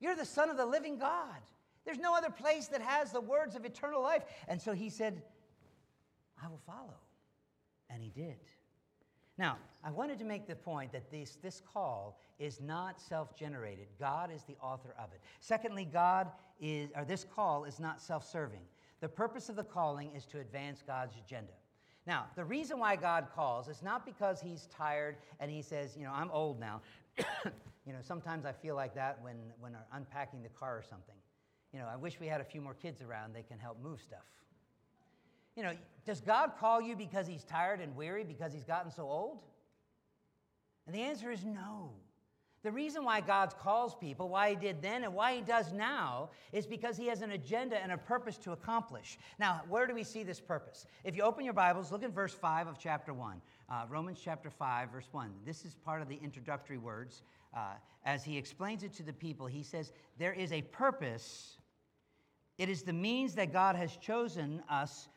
[0.00, 1.40] You're the Son of the living God.
[1.84, 4.22] There's no other place that has the words of eternal life.
[4.46, 5.22] And so he said,
[6.42, 6.98] I will follow.
[7.90, 8.36] And he did.
[9.38, 13.86] Now, I wanted to make the point that this, this call is not self generated.
[13.98, 15.20] God is the author of it.
[15.40, 16.28] Secondly, God
[16.60, 18.62] is, or this call is not self serving.
[19.00, 21.52] The purpose of the calling is to advance God's agenda.
[22.06, 26.04] Now, the reason why God calls is not because he's tired and he says, you
[26.04, 26.80] know, I'm old now.
[27.18, 31.14] you know, sometimes I feel like that when, when I'm unpacking the car or something.
[31.72, 34.00] You know, I wish we had a few more kids around, they can help move
[34.00, 34.24] stuff.
[35.58, 35.72] You know,
[36.06, 39.40] does God call you because he's tired and weary because he's gotten so old?
[40.86, 41.90] And the answer is no.
[42.62, 46.30] The reason why God calls people, why he did then and why he does now,
[46.52, 49.18] is because he has an agenda and a purpose to accomplish.
[49.40, 50.86] Now, where do we see this purpose?
[51.02, 53.42] If you open your Bibles, look at verse 5 of chapter 1.
[53.68, 55.28] Uh, Romans chapter 5, verse 1.
[55.44, 57.22] This is part of the introductory words.
[57.52, 57.72] Uh,
[58.04, 61.58] as he explains it to the people, he says, There is a purpose
[62.58, 65.08] it is the means that God has chosen us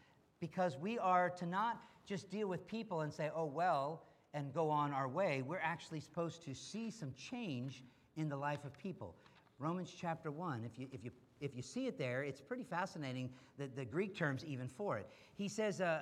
[0.41, 4.69] because we are to not just deal with people and say, oh, well, and go
[4.69, 5.43] on our way.
[5.45, 7.83] We're actually supposed to see some change
[8.17, 9.15] in the life of people.
[9.59, 13.29] Romans chapter 1, if you, if you, if you see it there, it's pretty fascinating,
[13.57, 15.07] the, the Greek terms even for it.
[15.35, 16.01] He says uh,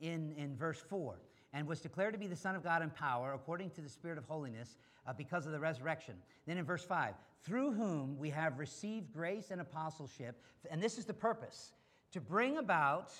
[0.00, 1.18] in, in verse 4,
[1.52, 4.18] and was declared to be the Son of God in power according to the Spirit
[4.18, 4.76] of holiness
[5.06, 6.14] uh, because of the resurrection.
[6.46, 10.36] Then in verse 5, through whom we have received grace and apostleship,
[10.70, 11.72] and this is the purpose
[12.12, 13.12] to bring about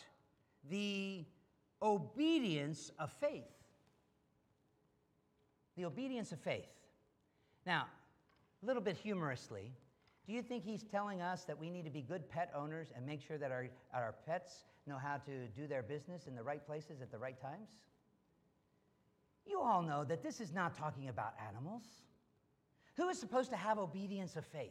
[0.68, 1.24] the
[1.82, 3.44] obedience of faith.
[5.76, 6.68] The obedience of faith.
[7.66, 7.86] Now,
[8.62, 9.72] a little bit humorously,
[10.26, 13.06] do you think he's telling us that we need to be good pet owners and
[13.06, 16.64] make sure that our, our pets know how to do their business in the right
[16.66, 17.68] places at the right times?
[19.46, 21.82] You all know that this is not talking about animals.
[22.96, 24.70] Who is supposed to have obedience of faith?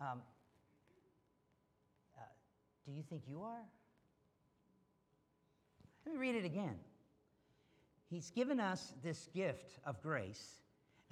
[0.00, 0.20] Um,
[2.86, 3.64] do you think you are?
[6.04, 6.76] Let me read it again.
[8.10, 10.62] He's given us this gift of grace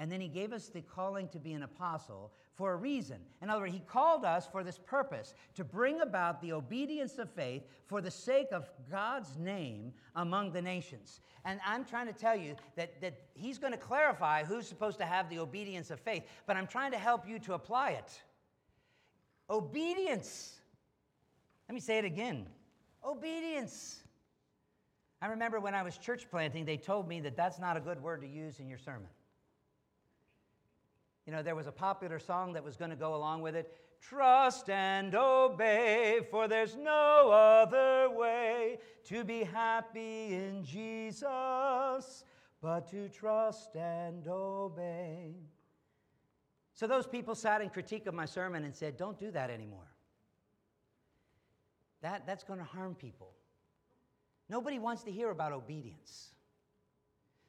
[0.01, 3.19] and then he gave us the calling to be an apostle for a reason.
[3.43, 7.29] In other words, he called us for this purpose to bring about the obedience of
[7.29, 11.21] faith for the sake of God's name among the nations.
[11.45, 15.05] And I'm trying to tell you that, that he's going to clarify who's supposed to
[15.05, 18.23] have the obedience of faith, but I'm trying to help you to apply it.
[19.51, 20.60] Obedience.
[21.71, 22.47] Let me say it again
[23.07, 24.03] obedience.
[25.23, 28.03] I remember when I was church planting, they told me that that's not a good
[28.03, 29.07] word to use in your sermon.
[31.27, 33.73] You know, there was a popular song that was going to go along with it
[34.01, 42.25] Trust and obey, for there's no other way to be happy in Jesus
[42.61, 45.37] but to trust and obey.
[46.75, 49.90] So those people sat in critique of my sermon and said, Don't do that anymore.
[52.03, 53.33] That, that's going to harm people.
[54.49, 56.31] Nobody wants to hear about obedience.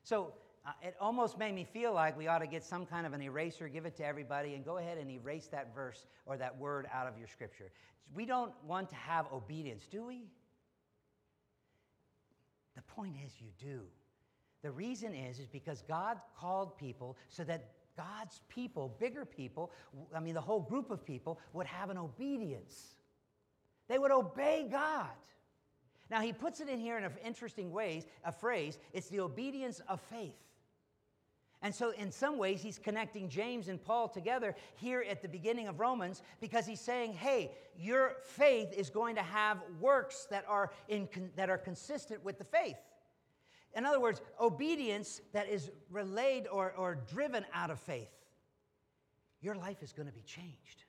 [0.03, 0.33] So
[0.65, 3.21] uh, it almost made me feel like we ought to get some kind of an
[3.21, 6.87] eraser, give it to everybody, and go ahead and erase that verse or that word
[6.93, 7.71] out of your scripture.
[8.13, 10.25] We don't want to have obedience, do we?
[12.75, 13.81] The point is, you do.
[14.61, 19.71] The reason is, is because God called people so that God's people, bigger people,
[20.15, 22.95] I mean, the whole group of people, would have an obedience.
[23.91, 25.09] They would obey God.
[26.09, 29.81] Now, he puts it in here in an interesting ways, a phrase, it's the obedience
[29.89, 30.37] of faith.
[31.61, 35.67] And so, in some ways, he's connecting James and Paul together here at the beginning
[35.67, 40.71] of Romans because he's saying, hey, your faith is going to have works that are,
[40.87, 42.77] in, that are consistent with the faith.
[43.75, 48.07] In other words, obedience that is relayed or, or driven out of faith.
[49.41, 50.85] Your life is going to be changed.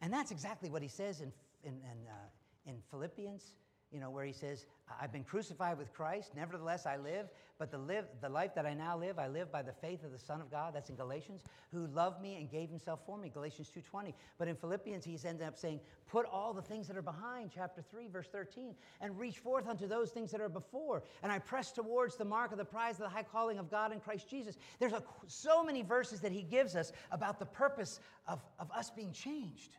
[0.00, 1.32] And that's exactly what he says in,
[1.64, 3.52] in, in, uh, in Philippians
[3.92, 4.66] you know, where he says,
[5.00, 7.28] I've been crucified with Christ, nevertheless I live,
[7.58, 10.12] but the, live, the life that I now live, I live by the faith of
[10.12, 13.30] the Son of God, that's in Galatians, who loved me and gave himself for me,
[13.30, 14.12] Galatians 2.20.
[14.38, 17.82] But in Philippians, he's ended up saying, put all the things that are behind, chapter
[17.90, 21.02] 3, verse 13, and reach forth unto those things that are before.
[21.22, 23.92] And I press towards the mark of the prize of the high calling of God
[23.92, 24.58] in Christ Jesus.
[24.78, 28.90] There's a, so many verses that he gives us about the purpose of, of us
[28.90, 29.76] being changed.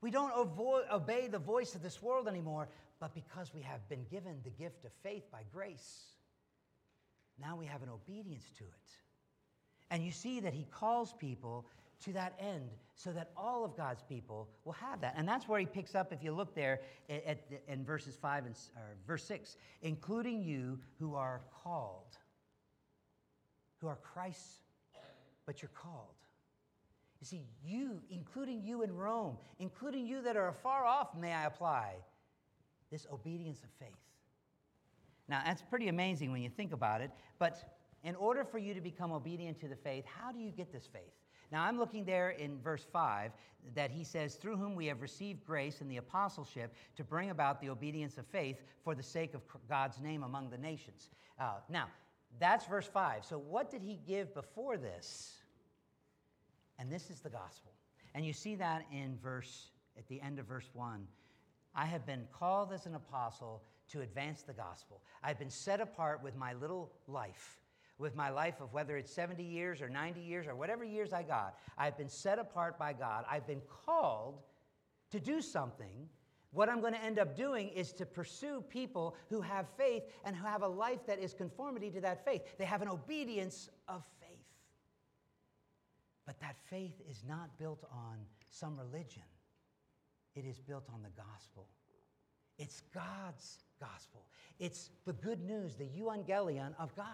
[0.00, 2.68] We don't avoid, obey the voice of this world anymore,
[3.00, 6.04] but because we have been given the gift of faith by grace,
[7.40, 8.90] now we have an obedience to it.
[9.90, 11.66] And you see that he calls people
[12.04, 15.14] to that end so that all of God's people will have that.
[15.16, 18.46] And that's where he picks up, if you look there at, at, in verses 5
[18.46, 18.54] and
[19.06, 22.16] verse 6, including you who are called,
[23.80, 24.60] who are Christ's,
[25.46, 26.14] but you're called.
[27.20, 31.46] You see, you, including you in Rome, including you that are far off, may I
[31.46, 31.94] apply,
[32.90, 33.96] this obedience of faith.
[35.28, 38.80] Now, that's pretty amazing when you think about it, but in order for you to
[38.80, 41.12] become obedient to the faith, how do you get this faith?
[41.50, 43.32] Now, I'm looking there in verse 5
[43.74, 47.60] that he says, Through whom we have received grace and the apostleship to bring about
[47.60, 51.10] the obedience of faith for the sake of God's name among the nations.
[51.40, 51.88] Uh, now,
[52.38, 53.24] that's verse 5.
[53.24, 55.37] So, what did he give before this?
[56.78, 57.72] And this is the gospel.
[58.14, 61.06] And you see that in verse, at the end of verse 1.
[61.74, 63.62] I have been called as an apostle
[63.92, 65.02] to advance the gospel.
[65.22, 67.60] I've been set apart with my little life,
[67.98, 71.22] with my life of whether it's 70 years or 90 years or whatever years I
[71.22, 71.56] got.
[71.76, 73.24] I've been set apart by God.
[73.30, 74.40] I've been called
[75.10, 76.08] to do something.
[76.50, 80.34] What I'm going to end up doing is to pursue people who have faith and
[80.34, 82.42] who have a life that is conformity to that faith.
[82.58, 84.17] They have an obedience of faith.
[86.28, 88.18] But that faith is not built on
[88.50, 89.22] some religion,
[90.36, 91.66] it is built on the gospel.
[92.58, 94.26] It's God's gospel.
[94.58, 97.06] It's the good news, the euangelion of God.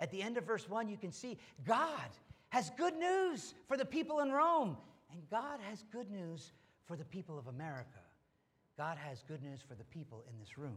[0.00, 2.10] At the end of verse 1, you can see God
[2.50, 4.76] has good news for the people in Rome,
[5.10, 6.52] and God has good news
[6.84, 8.04] for the people of America.
[8.76, 10.76] God has good news for the people in this room.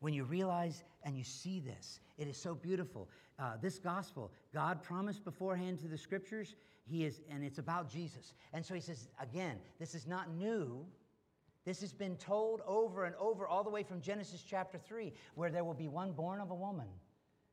[0.00, 3.08] When you realize and you see this, it is so beautiful.
[3.38, 8.34] Uh, this gospel, God promised beforehand to the scriptures, He is, and it's about Jesus.
[8.52, 10.84] And so He says, again, this is not new.
[11.64, 15.50] This has been told over and over, all the way from Genesis chapter 3, where
[15.50, 16.88] there will be one born of a woman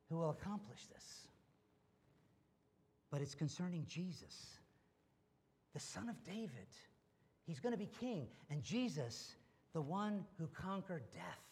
[0.10, 1.28] who will accomplish this.
[3.12, 4.58] But it's concerning Jesus,
[5.74, 6.68] the son of David.
[7.46, 8.28] He's going to be king.
[8.50, 9.36] And Jesus,
[9.74, 11.45] the one who conquered death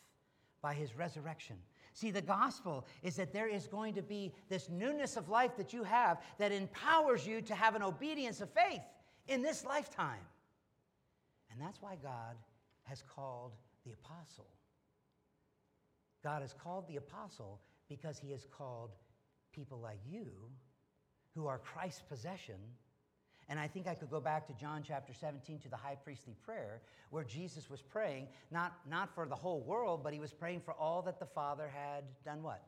[0.63, 1.57] by his resurrection.
[1.93, 5.73] See, the gospel is that there is going to be this newness of life that
[5.73, 8.81] you have that empowers you to have an obedience of faith
[9.27, 10.25] in this lifetime.
[11.51, 12.35] And that's why God
[12.83, 13.51] has called
[13.85, 14.47] the apostle.
[16.23, 18.91] God has called the apostle because he has called
[19.51, 20.25] people like you
[21.35, 22.55] who are Christ's possession
[23.49, 26.35] and I think I could go back to John chapter 17 to the high priestly
[26.45, 30.61] prayer where Jesus was praying, not, not for the whole world, but he was praying
[30.61, 32.63] for all that the Father had done what?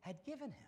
[0.00, 0.66] Had given him.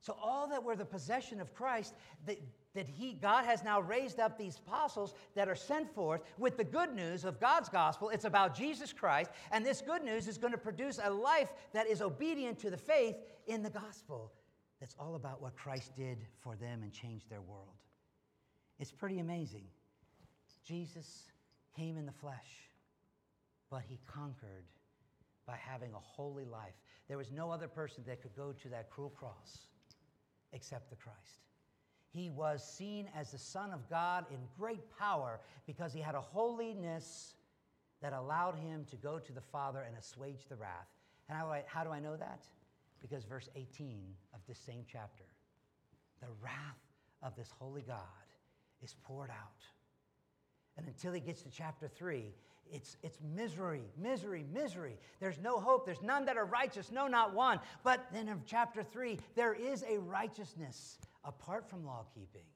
[0.00, 1.94] So all that were the possession of Christ,
[2.26, 2.38] that,
[2.74, 6.64] that he, God has now raised up these apostles that are sent forth with the
[6.64, 8.08] good news of God's gospel.
[8.08, 11.86] It's about Jesus Christ, and this good news is going to produce a life that
[11.86, 13.14] is obedient to the faith
[13.46, 14.32] in the gospel
[14.82, 17.76] that's all about what Christ did for them and changed their world.
[18.80, 19.62] It's pretty amazing.
[20.66, 21.28] Jesus
[21.76, 22.66] came in the flesh,
[23.70, 24.64] but he conquered
[25.46, 26.74] by having a holy life.
[27.06, 29.68] There was no other person that could go to that cruel cross
[30.52, 31.46] except the Christ.
[32.10, 36.20] he was seen as the Son of God in great power because he had a
[36.20, 37.36] holiness
[38.02, 40.88] that allowed him to go to the Father and assuage the wrath.
[41.28, 42.42] And how do I, how do I know that?
[43.00, 45.24] Because verse 18 of this same chapter
[46.20, 46.78] the wrath
[47.22, 47.98] of this holy God
[48.80, 49.62] is poured out.
[50.76, 52.32] And until he gets to chapter 3,
[52.70, 54.98] it's, it's misery, misery, misery.
[55.20, 55.84] There's no hope.
[55.84, 57.58] There's none that are righteous, no, not one.
[57.82, 62.46] But then in chapter 3, there is a righteousness apart from law keeping.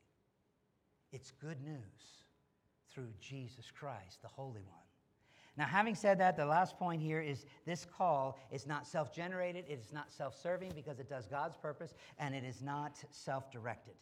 [1.12, 2.24] It's good news
[2.92, 4.85] through Jesus Christ, the Holy One.
[5.56, 9.64] Now, having said that, the last point here is this call is not self generated,
[9.68, 13.50] it is not self serving because it does God's purpose, and it is not self
[13.50, 13.94] directed.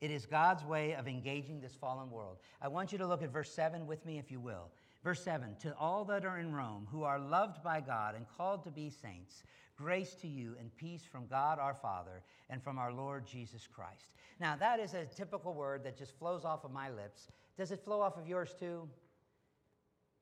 [0.00, 2.36] It is God's way of engaging this fallen world.
[2.60, 4.70] I want you to look at verse 7 with me, if you will.
[5.02, 8.64] Verse 7 To all that are in Rome, who are loved by God and called
[8.64, 9.42] to be saints,
[9.76, 14.12] grace to you and peace from God our Father and from our Lord Jesus Christ.
[14.40, 17.28] Now, that is a typical word that just flows off of my lips.
[17.56, 18.88] Does it flow off of yours too?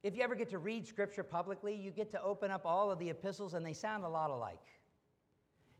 [0.02, 2.98] If you ever get to read scripture publicly, you get to open up all of
[2.98, 4.58] the epistles and they sound a lot alike.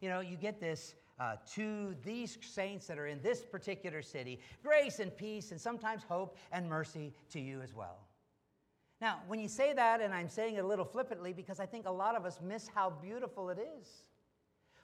[0.01, 4.41] You know, you get this uh, to these saints that are in this particular city
[4.63, 7.99] grace and peace, and sometimes hope and mercy to you as well.
[9.01, 11.87] Now, when you say that, and I'm saying it a little flippantly because I think
[11.87, 14.05] a lot of us miss how beautiful it is.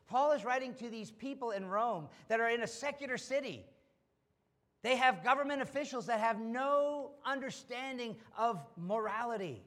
[0.09, 3.65] Paul is writing to these people in Rome that are in a secular city
[4.83, 9.63] they have government officials that have no understanding of morality.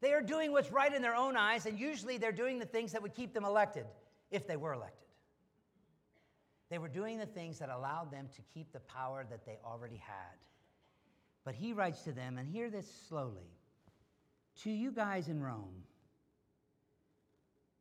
[0.00, 2.92] They are doing what's right in their own eyes, and usually they're doing the things
[2.92, 3.86] that would keep them elected
[4.30, 4.96] if they were elected.
[6.70, 9.96] They were doing the things that allowed them to keep the power that they already
[9.96, 10.38] had.
[11.44, 13.50] But he writes to them, and hear this slowly
[14.62, 15.82] to you guys in Rome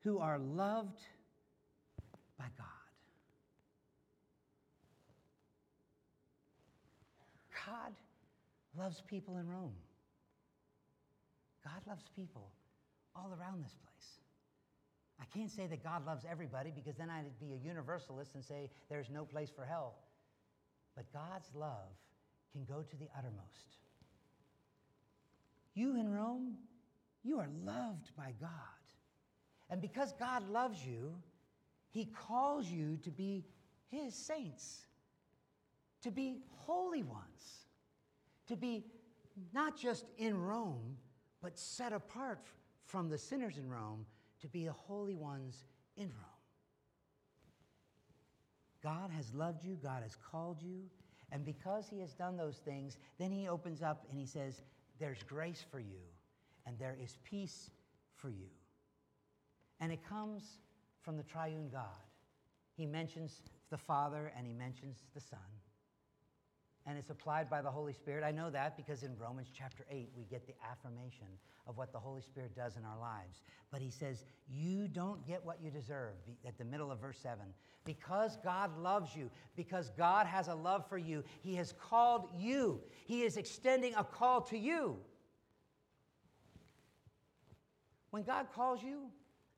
[0.04, 1.00] who are loved
[2.38, 2.79] by God.
[7.70, 7.94] God
[8.78, 9.76] loves people in Rome.
[11.64, 12.50] God loves people
[13.16, 14.20] all around this place.
[15.22, 18.70] I can't say that God loves everybody because then I'd be a universalist and say
[18.90, 19.96] there's no place for hell.
[20.96, 21.92] But God's love
[22.54, 23.78] can go to the uttermost.
[25.76, 26.56] You in Rome,
[27.24, 28.50] you are loved by God.
[29.70, 31.14] And because God loves you,
[31.92, 33.46] He calls you to be
[33.92, 34.86] His saints
[36.02, 37.66] to be holy ones,
[38.48, 38.86] to be
[39.54, 40.98] not just in Rome,
[41.42, 42.48] but set apart
[42.86, 44.06] from the sinners in Rome,
[44.42, 45.66] to be the holy ones
[45.98, 46.40] in Rome.
[48.82, 50.84] God has loved you, God has called you,
[51.32, 54.62] and because He has done those things, then He opens up and He says,
[55.00, 56.00] There's grace for you,
[56.66, 57.70] and there is peace
[58.16, 58.48] for you.
[59.82, 60.60] And it comes
[61.02, 61.84] from the triune God.
[62.76, 65.40] He mentions the Father and He mentions the Son
[66.90, 68.24] and it's applied by the Holy Spirit.
[68.24, 71.28] I know that because in Romans chapter 8, we get the affirmation
[71.68, 73.44] of what the Holy Spirit does in our lives.
[73.72, 76.16] But he says, You don't get what you deserve
[76.48, 77.46] at the middle of verse 7.
[77.86, 82.82] Because God loves you, because God has a love for you, he has called you,
[83.06, 84.98] he is extending a call to you.
[88.10, 89.04] When God calls you,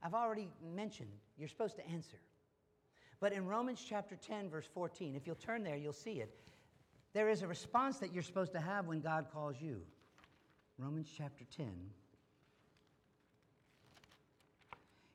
[0.04, 2.18] I've already mentioned, you're supposed to answer.
[3.22, 6.36] But in Romans chapter 10, verse 14, if you'll turn there, you'll see it.
[7.14, 9.82] There is a response that you're supposed to have when God calls you.
[10.78, 11.68] Romans chapter 10.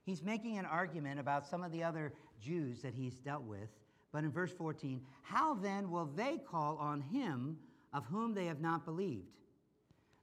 [0.05, 3.68] He's making an argument about some of the other Jews that he's dealt with.
[4.12, 7.59] But in verse 14, how then will they call on him
[7.92, 9.26] of whom they have not believed?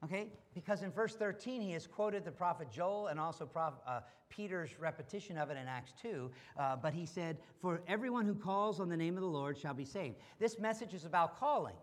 [0.03, 0.27] Okay?
[0.53, 5.37] Because in verse 13, he has quoted the prophet Joel and also uh, Peter's repetition
[5.37, 6.29] of it in Acts 2.
[6.57, 9.73] Uh, but he said, For everyone who calls on the name of the Lord shall
[9.73, 10.15] be saved.
[10.39, 11.75] This message is about calling.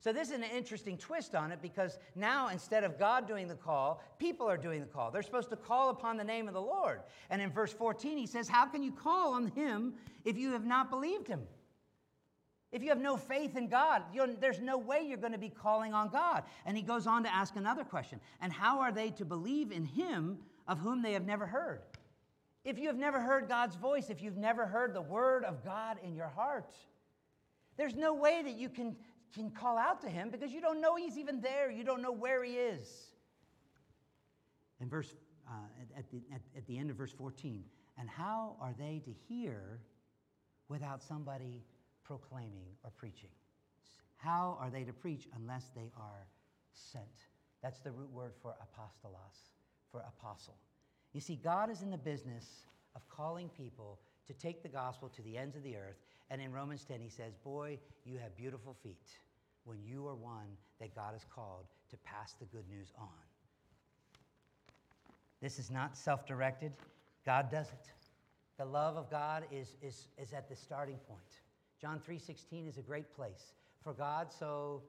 [0.00, 3.56] So, this is an interesting twist on it because now instead of God doing the
[3.56, 5.10] call, people are doing the call.
[5.10, 7.00] They're supposed to call upon the name of the Lord.
[7.30, 9.94] And in verse 14, he says, How can you call on him
[10.24, 11.40] if you have not believed him?
[12.70, 14.02] If you have no faith in God,
[14.40, 16.42] there's no way you're going to be calling on God.
[16.66, 19.84] And he goes on to ask another question And how are they to believe in
[19.84, 21.80] him of whom they have never heard?
[22.64, 25.96] If you have never heard God's voice, if you've never heard the word of God
[26.04, 26.74] in your heart,
[27.78, 28.94] there's no way that you can,
[29.34, 31.70] can call out to him because you don't know he's even there.
[31.70, 33.06] You don't know where he is.
[34.80, 35.14] In verse,
[35.48, 35.52] uh,
[35.96, 37.64] at, the, at, at the end of verse 14,
[37.98, 39.80] and how are they to hear
[40.68, 41.62] without somebody
[42.08, 43.28] proclaiming or preaching.
[44.16, 46.26] How are they to preach unless they are
[46.72, 47.04] sent?
[47.62, 49.52] That's the root word for apostolos,
[49.92, 50.56] for apostle.
[51.12, 52.46] You see, God is in the business
[52.96, 55.96] of calling people to take the gospel to the ends of the earth,
[56.30, 59.08] And in Romans 10, he says, Boy, you have beautiful feet
[59.64, 63.08] when you are one that God has called to pass the good news on.
[65.40, 66.72] This is not self directed,
[67.24, 67.90] God does it.
[68.58, 71.40] The love of God is, is, is at the starting point.
[71.80, 73.54] John 3:16 is a great place.
[73.82, 74.82] For God so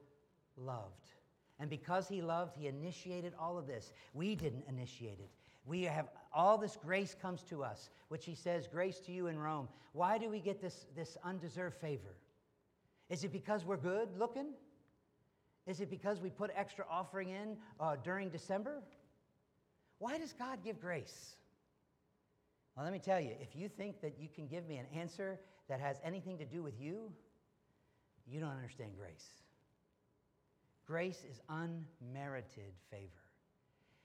[0.56, 1.12] loved.
[1.58, 3.92] And because he loved, he initiated all of this.
[4.14, 5.30] We didn't initiate it.
[5.66, 9.38] We have all this grace comes to us, which he says, grace to you in
[9.38, 9.68] Rome.
[9.92, 12.16] Why do we get this, this undeserved favor?
[13.10, 14.54] Is it because we're good looking?
[15.66, 18.82] Is it because we put extra offering in uh, during December?
[19.98, 21.34] Why does God give grace?
[22.74, 25.38] Well, let me tell you, if you think that you can give me an answer
[25.70, 27.10] that has anything to do with you,
[28.26, 29.26] you don't understand grace.
[30.86, 33.22] Grace is unmerited favor.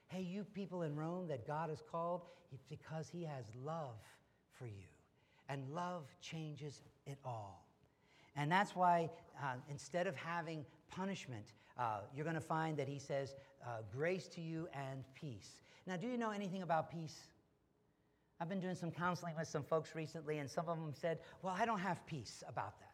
[0.07, 2.21] Hey, you people in Rome that God has called,
[2.53, 3.97] it's because He has love
[4.53, 4.87] for you.
[5.49, 7.65] And love changes it all.
[8.35, 9.09] And that's why
[9.41, 11.45] uh, instead of having punishment,
[11.77, 13.35] uh, you're going to find that He says,
[13.65, 15.61] uh, grace to you and peace.
[15.87, 17.17] Now, do you know anything about peace?
[18.39, 21.55] I've been doing some counseling with some folks recently, and some of them said, Well,
[21.57, 22.89] I don't have peace about that.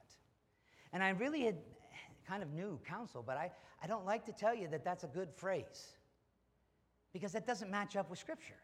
[0.93, 1.57] And I really had
[2.27, 3.51] kind of new counsel, but I,
[3.83, 5.97] I don't like to tell you that that's a good phrase
[7.13, 8.59] because that doesn't match up with Scripture.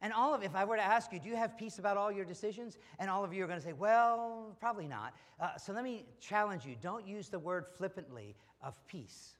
[0.00, 2.12] And all of, if I were to ask you, do you have peace about all
[2.12, 2.76] your decisions?
[2.98, 5.14] And all of you are going to say, well, probably not.
[5.40, 9.36] Uh, so let me challenge you don't use the word flippantly of peace.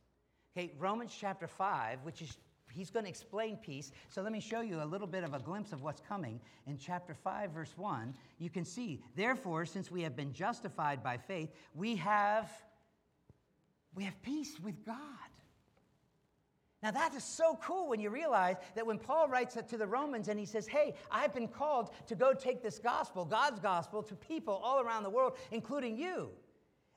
[0.57, 2.39] Okay, Romans chapter 5, which is,
[2.75, 3.93] he's going to explain peace.
[4.09, 6.41] So let me show you a little bit of a glimpse of what's coming.
[6.67, 11.17] In chapter 5, verse 1, you can see, therefore, since we have been justified by
[11.17, 12.51] faith, we have,
[13.95, 14.97] we have peace with God.
[16.85, 19.87] Now, that is so cool when you realize that when Paul writes it to the
[19.87, 24.03] Romans and he says, Hey, I've been called to go take this gospel, God's gospel,
[24.03, 26.29] to people all around the world, including you.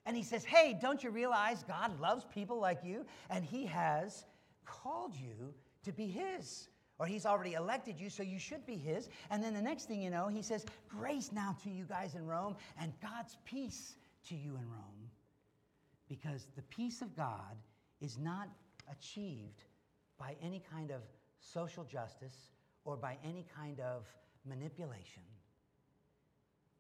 [0.05, 3.05] And he says, Hey, don't you realize God loves people like you?
[3.30, 4.25] And he has
[4.65, 5.53] called you
[5.88, 6.68] to be his.
[7.00, 9.10] Or he's already elected you, so you should be his.
[9.30, 12.26] And then the next thing you know, he says, Grace now to you guys in
[12.26, 13.96] Rome, and God's peace
[14.30, 15.12] to you in Rome.
[16.10, 17.56] Because the peace of God
[18.02, 18.50] is not
[18.92, 19.64] achieved
[20.18, 21.02] by any kind of
[21.40, 22.50] social justice
[22.84, 24.08] or by any kind of
[24.48, 25.22] manipulation.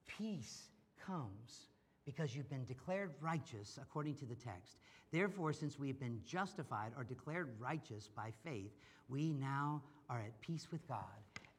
[0.07, 0.69] Peace
[1.05, 1.67] comes
[2.07, 4.77] because you've been declared righteous according to the text.
[5.11, 8.71] Therefore, since we have been justified or declared righteous by faith,
[9.07, 11.03] we now are at peace with God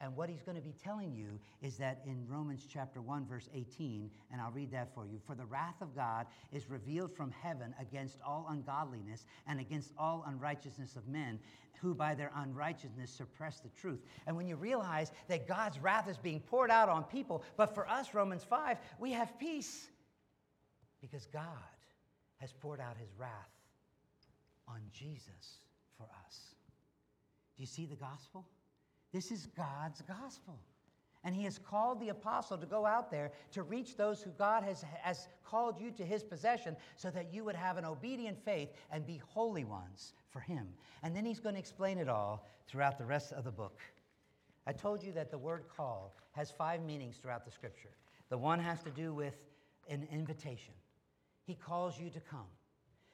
[0.01, 3.49] and what he's going to be telling you is that in Romans chapter 1, verse
[3.53, 7.33] 18, and I'll read that for you For the wrath of God is revealed from
[7.33, 11.41] heaven against all ungodliness and against all unrighteousness of men,
[11.81, 14.01] who by their unrighteousness suppress the truth.
[14.27, 17.89] And when you realize that God's wrath is being poured out on people, but for
[17.89, 19.89] us, Romans 5, we have peace
[21.01, 21.43] because God
[22.37, 23.31] has poured out his wrath
[24.67, 25.63] on Jesus
[25.97, 26.55] for us.
[27.57, 28.47] Do you see the gospel?
[29.13, 30.59] This is God's gospel.
[31.25, 34.63] And he has called the apostle to go out there to reach those who God
[34.63, 38.69] has, has called you to his possession so that you would have an obedient faith
[38.93, 40.69] and be holy ones for him.
[41.03, 43.81] And then he's going to explain it all throughout the rest of the book.
[44.67, 47.91] I told you that the word call has five meanings throughout the scripture.
[48.29, 49.35] The one has to do with
[49.89, 50.75] an invitation,
[51.49, 52.47] he calls you to come.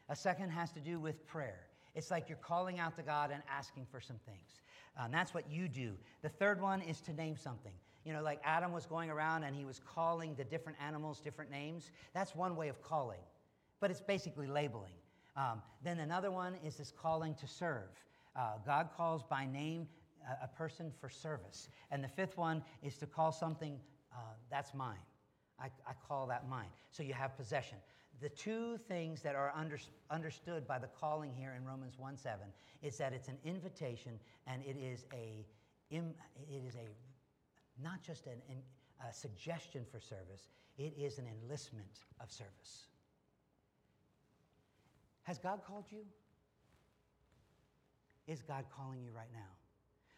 [0.09, 1.61] A second has to do with prayer.
[1.95, 4.61] It's like you're calling out to God and asking for some things.
[4.99, 5.93] Um, that's what you do.
[6.23, 7.73] The third one is to name something.
[8.05, 11.51] You know, like Adam was going around and he was calling the different animals different
[11.51, 11.93] names.
[12.13, 13.21] That's one way of calling,
[13.81, 14.93] but it's basically labeling.
[15.37, 17.89] Um, then another one is this calling to serve.
[18.35, 19.87] Uh, God calls by name
[20.29, 21.69] a, a, person for service.
[21.93, 23.79] And the fifth one is to call something,
[24.13, 24.17] uh,
[24.51, 24.99] that's mine.
[25.61, 26.69] I, I, call that mine.
[26.91, 27.79] So you have possession.
[28.21, 29.79] The two things that are under,
[30.11, 32.39] understood by the calling here in Romans 1 7
[32.83, 35.45] is that it's an invitation and it is a,
[35.91, 36.03] it
[36.49, 38.41] is a not just an,
[39.09, 40.49] a suggestion for service,
[40.79, 42.87] it is an enlistment of service.
[45.25, 46.05] Has God called you?
[48.27, 49.51] Is God calling you right now?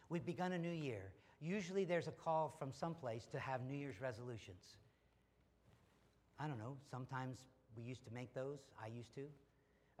[0.09, 1.11] We've begun a new year.
[1.39, 4.77] Usually there's a call from someplace to have New Year's resolutions.
[6.39, 7.39] I don't know, sometimes
[7.77, 8.59] we used to make those.
[8.83, 9.21] I used to.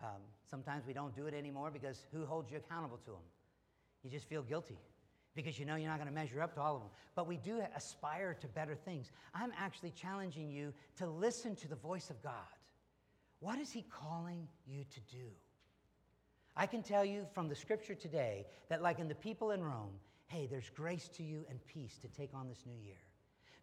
[0.03, 3.27] Um, sometimes we don't do it anymore because who holds you accountable to them?
[4.03, 4.77] You just feel guilty
[5.35, 6.89] because you know you're not going to measure up to all of them.
[7.15, 9.11] But we do aspire to better things.
[9.33, 12.33] I'm actually challenging you to listen to the voice of God.
[13.39, 15.27] What is He calling you to do?
[16.55, 19.93] I can tell you from the scripture today that, like in the people in Rome,
[20.25, 22.97] hey, there's grace to you and peace to take on this new year.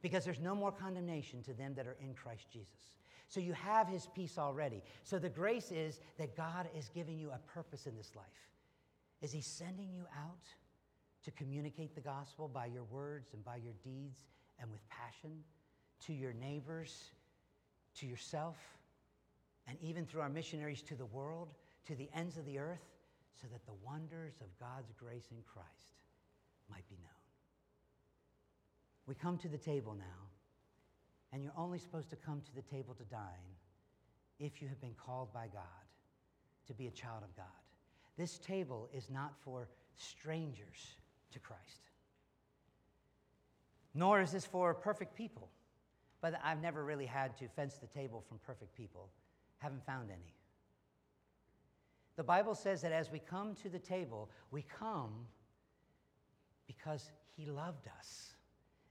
[0.05, 2.93] because there's no more condemnation to them that are in Christ Jesus.
[3.29, 4.83] So you have his peace already.
[5.03, 8.27] So the grace is that God is giving you a purpose in this life.
[9.23, 10.45] Is he sending you out
[11.25, 14.21] to communicate the gospel by your words and by your deeds
[14.61, 15.43] and with passion
[16.07, 17.11] to your neighbors,
[17.97, 18.57] to yourself,
[19.67, 21.49] and even through our missionaries to the world,
[21.87, 22.85] to the ends of the earth,
[23.41, 26.03] so that the wonders of God's grace in Christ
[26.71, 27.11] might be known.
[29.07, 30.29] We come to the table now,
[31.35, 33.57] and you're only supposed to come to the table to dine
[34.39, 35.63] if you have been called by God
[36.69, 37.45] to be a child of God.
[38.17, 40.95] This table is not for strangers
[41.33, 41.91] to Christ,
[43.95, 45.51] nor is this for perfect people.
[46.21, 49.11] But I've never really had to fence the table from perfect people,
[49.59, 50.35] haven't found any.
[52.17, 55.27] The Bible says that as we come to the table, we come
[56.69, 58.37] because He loved us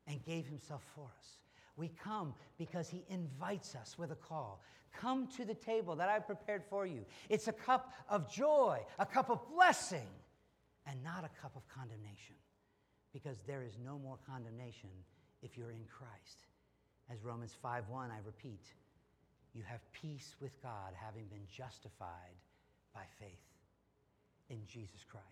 [0.07, 1.37] and gave himself for us.
[1.75, 4.61] We come because he invites us with a call.
[4.91, 7.05] Come to the table that I've prepared for you.
[7.29, 10.07] It's a cup of joy, a cup of blessing,
[10.85, 12.35] and not a cup of condemnation,
[13.11, 14.89] because there is no more condemnation
[15.41, 16.45] if you're in Christ.
[17.09, 18.73] As Romans 5:1, I repeat,
[19.53, 22.35] you have peace with God, having been justified
[22.93, 23.49] by faith
[24.49, 25.25] in Jesus Christ.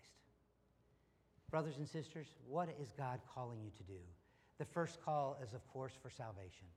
[1.50, 4.00] Brothers and sisters, what is God calling you to do?
[4.62, 6.68] The first call is, of course, for salvation.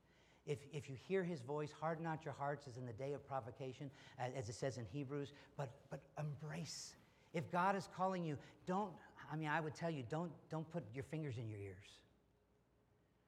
[0.47, 3.27] If, if you hear his voice, harden not your hearts as in the day of
[3.27, 6.95] provocation, uh, as it says in Hebrews, but, but embrace.
[7.35, 8.89] If God is calling you, don't,
[9.31, 11.99] I mean, I would tell you, don't, don't put your fingers in your ears.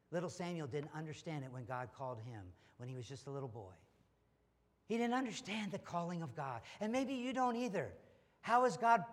[0.10, 2.42] Little Samuel didn't understand it when God called him,
[2.78, 3.76] when he was just a little boy.
[4.88, 6.62] He didn't understand the calling of God.
[6.82, 7.90] And maybe you don't either.
[8.42, 9.04] How is God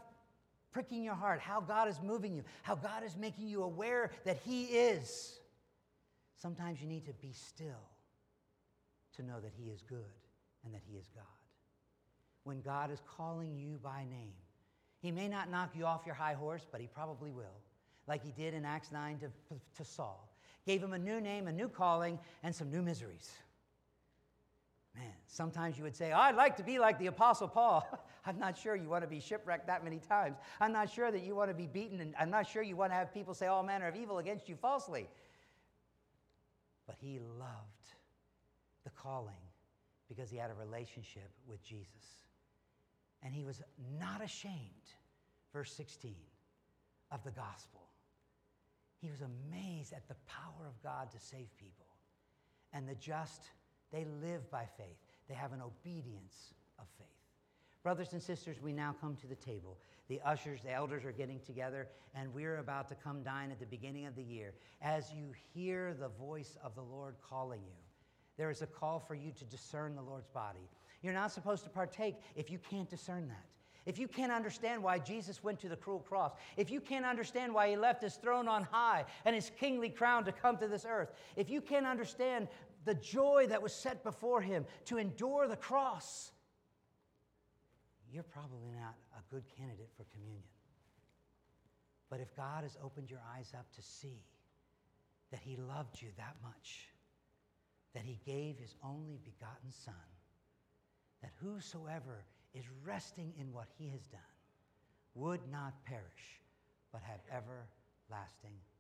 [0.75, 4.39] pricking your heart, how God is moving you, how God is making you aware that
[4.45, 5.39] He is.
[6.37, 7.89] Sometimes you need to be still
[9.16, 10.05] to know that He is good
[10.64, 11.25] and that He is God.
[12.43, 14.35] When God is calling you by name,
[15.01, 17.61] He may not knock you off your high horse, but He probably will,
[18.09, 20.29] like He did in Acts 9 to, to Saul.
[20.66, 23.31] Gave him a new name, a new calling, and some new miseries.
[24.95, 27.86] Man, sometimes you would say, oh, I'd like to be like the Apostle Paul.
[28.26, 30.36] I'm not sure you want to be shipwrecked that many times.
[30.61, 32.92] I'm not sure that you want to be beaten, and I'm not sure you want
[32.92, 35.09] to have people say all manner of evil against you falsely.
[36.86, 37.86] But he loved
[38.84, 39.34] the calling
[40.09, 41.88] because he had a relationship with Jesus.
[43.22, 43.62] And he was
[43.99, 44.53] not ashamed,
[45.53, 46.14] verse 16,
[47.11, 47.80] of the gospel.
[49.01, 51.86] He was amazed at the power of God to save people.
[52.72, 53.42] And the just,
[53.93, 57.07] they live by faith, they have an obedience of faith.
[57.82, 59.78] Brothers and sisters, we now come to the table.
[60.09, 63.66] The ushers, the elders are getting together, and we're about to come dine at the
[63.66, 64.55] beginning of the year.
[64.82, 67.76] As you hear the voice of the Lord calling you,
[68.37, 70.68] there is a call for you to discern the Lord's body.
[71.03, 73.45] You're not supposed to partake if you can't discern that.
[73.87, 77.53] If you can't understand why Jesus went to the cruel cross, if you can't understand
[77.53, 80.87] why he left his throne on high and his kingly crown to come to this
[80.89, 82.49] earth, if you can't understand
[82.85, 86.32] the joy that was set before him to endure the cross,
[88.12, 90.45] you're probably not a good candidate for communion.
[92.11, 94.22] But if God has opened your eyes up to see
[95.32, 96.91] that He loved you that much,
[97.93, 99.95] that He gave His only begotten Son,
[101.22, 102.24] that whosoever
[102.55, 104.20] is resting in what He has done
[105.14, 106.41] would not perish,
[106.93, 108.74] but have everlasting life.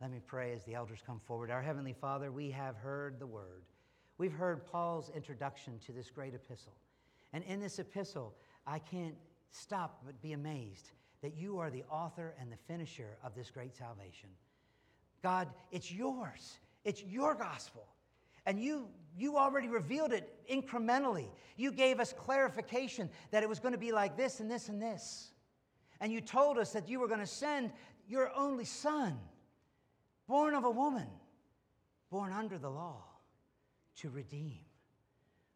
[0.00, 1.50] Let me pray as the elders come forward.
[1.50, 3.64] Our Heavenly Father, we have heard the word.
[4.18, 6.74] We've heard Paul's introduction to this great epistle.
[7.32, 8.34] And in this epistle,
[8.66, 9.14] I can't
[9.50, 10.90] stop but be amazed
[11.22, 14.28] that you are the author and the finisher of this great salvation.
[15.22, 17.86] God, it's yours, it's your gospel.
[18.44, 21.26] And you, you already revealed it incrementally.
[21.56, 24.80] You gave us clarification that it was going to be like this and this and
[24.80, 25.32] this.
[26.00, 27.72] And you told us that you were going to send
[28.06, 29.18] your only son,
[30.26, 31.08] born of a woman,
[32.10, 33.02] born under the law,
[33.96, 34.58] to redeem.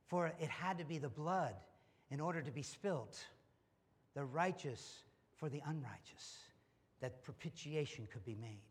[0.06, 1.54] For it had to be the blood
[2.10, 3.24] in order to be spilt,
[4.14, 5.04] the righteous
[5.36, 6.38] for the unrighteous,
[7.00, 8.62] that propitiation could be made.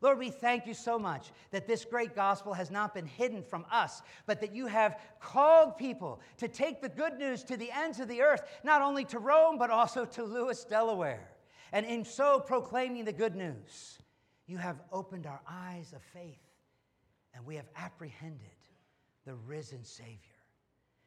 [0.00, 3.64] Lord, we thank you so much that this great gospel has not been hidden from
[3.70, 8.00] us, but that you have called people to take the good news to the ends
[8.00, 11.30] of the earth, not only to Rome, but also to Lewes, Delaware.
[11.72, 13.98] And in so proclaiming the good news,
[14.46, 16.42] you have opened our eyes of faith,
[17.34, 18.40] and we have apprehended
[19.24, 20.18] the risen Savior.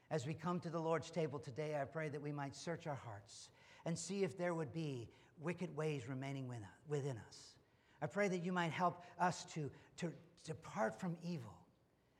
[0.09, 2.99] As we come to the Lord's table today, I pray that we might search our
[3.05, 3.49] hearts
[3.85, 5.09] and see if there would be
[5.39, 6.49] wicked ways remaining
[6.88, 7.38] within us.
[8.01, 10.11] I pray that you might help us to, to
[10.43, 11.53] depart from evil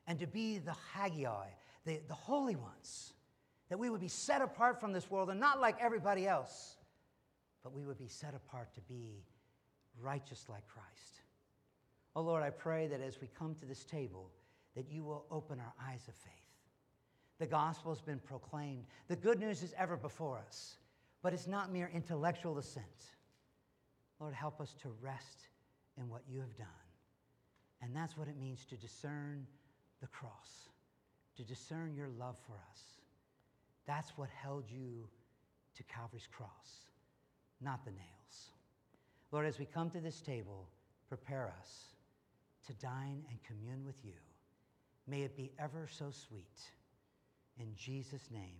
[0.06, 1.48] and to be the hagioi,
[1.84, 3.12] the, the holy ones,
[3.68, 6.76] that we would be set apart from this world and not like everybody else,
[7.62, 9.24] but we would be set apart to be
[10.02, 11.20] righteous like Christ.
[12.16, 14.30] Oh Lord, I pray that as we come to this table,
[14.74, 16.32] that you will open our eyes of faith.
[17.38, 18.84] The gospel has been proclaimed.
[19.06, 20.76] The good news is ever before us,
[21.22, 22.84] but it's not mere intellectual assent.
[24.20, 25.48] Lord, help us to rest
[25.96, 26.66] in what you have done.
[27.80, 29.46] And that's what it means to discern
[30.00, 30.68] the cross,
[31.36, 32.80] to discern your love for us.
[33.86, 35.08] That's what held you
[35.76, 36.88] to Calvary's cross,
[37.60, 38.17] not the nails.
[39.30, 40.68] Lord, as we come to this table,
[41.08, 41.94] prepare us
[42.66, 44.14] to dine and commune with you.
[45.06, 46.60] May it be ever so sweet.
[47.58, 48.58] In Jesus' name,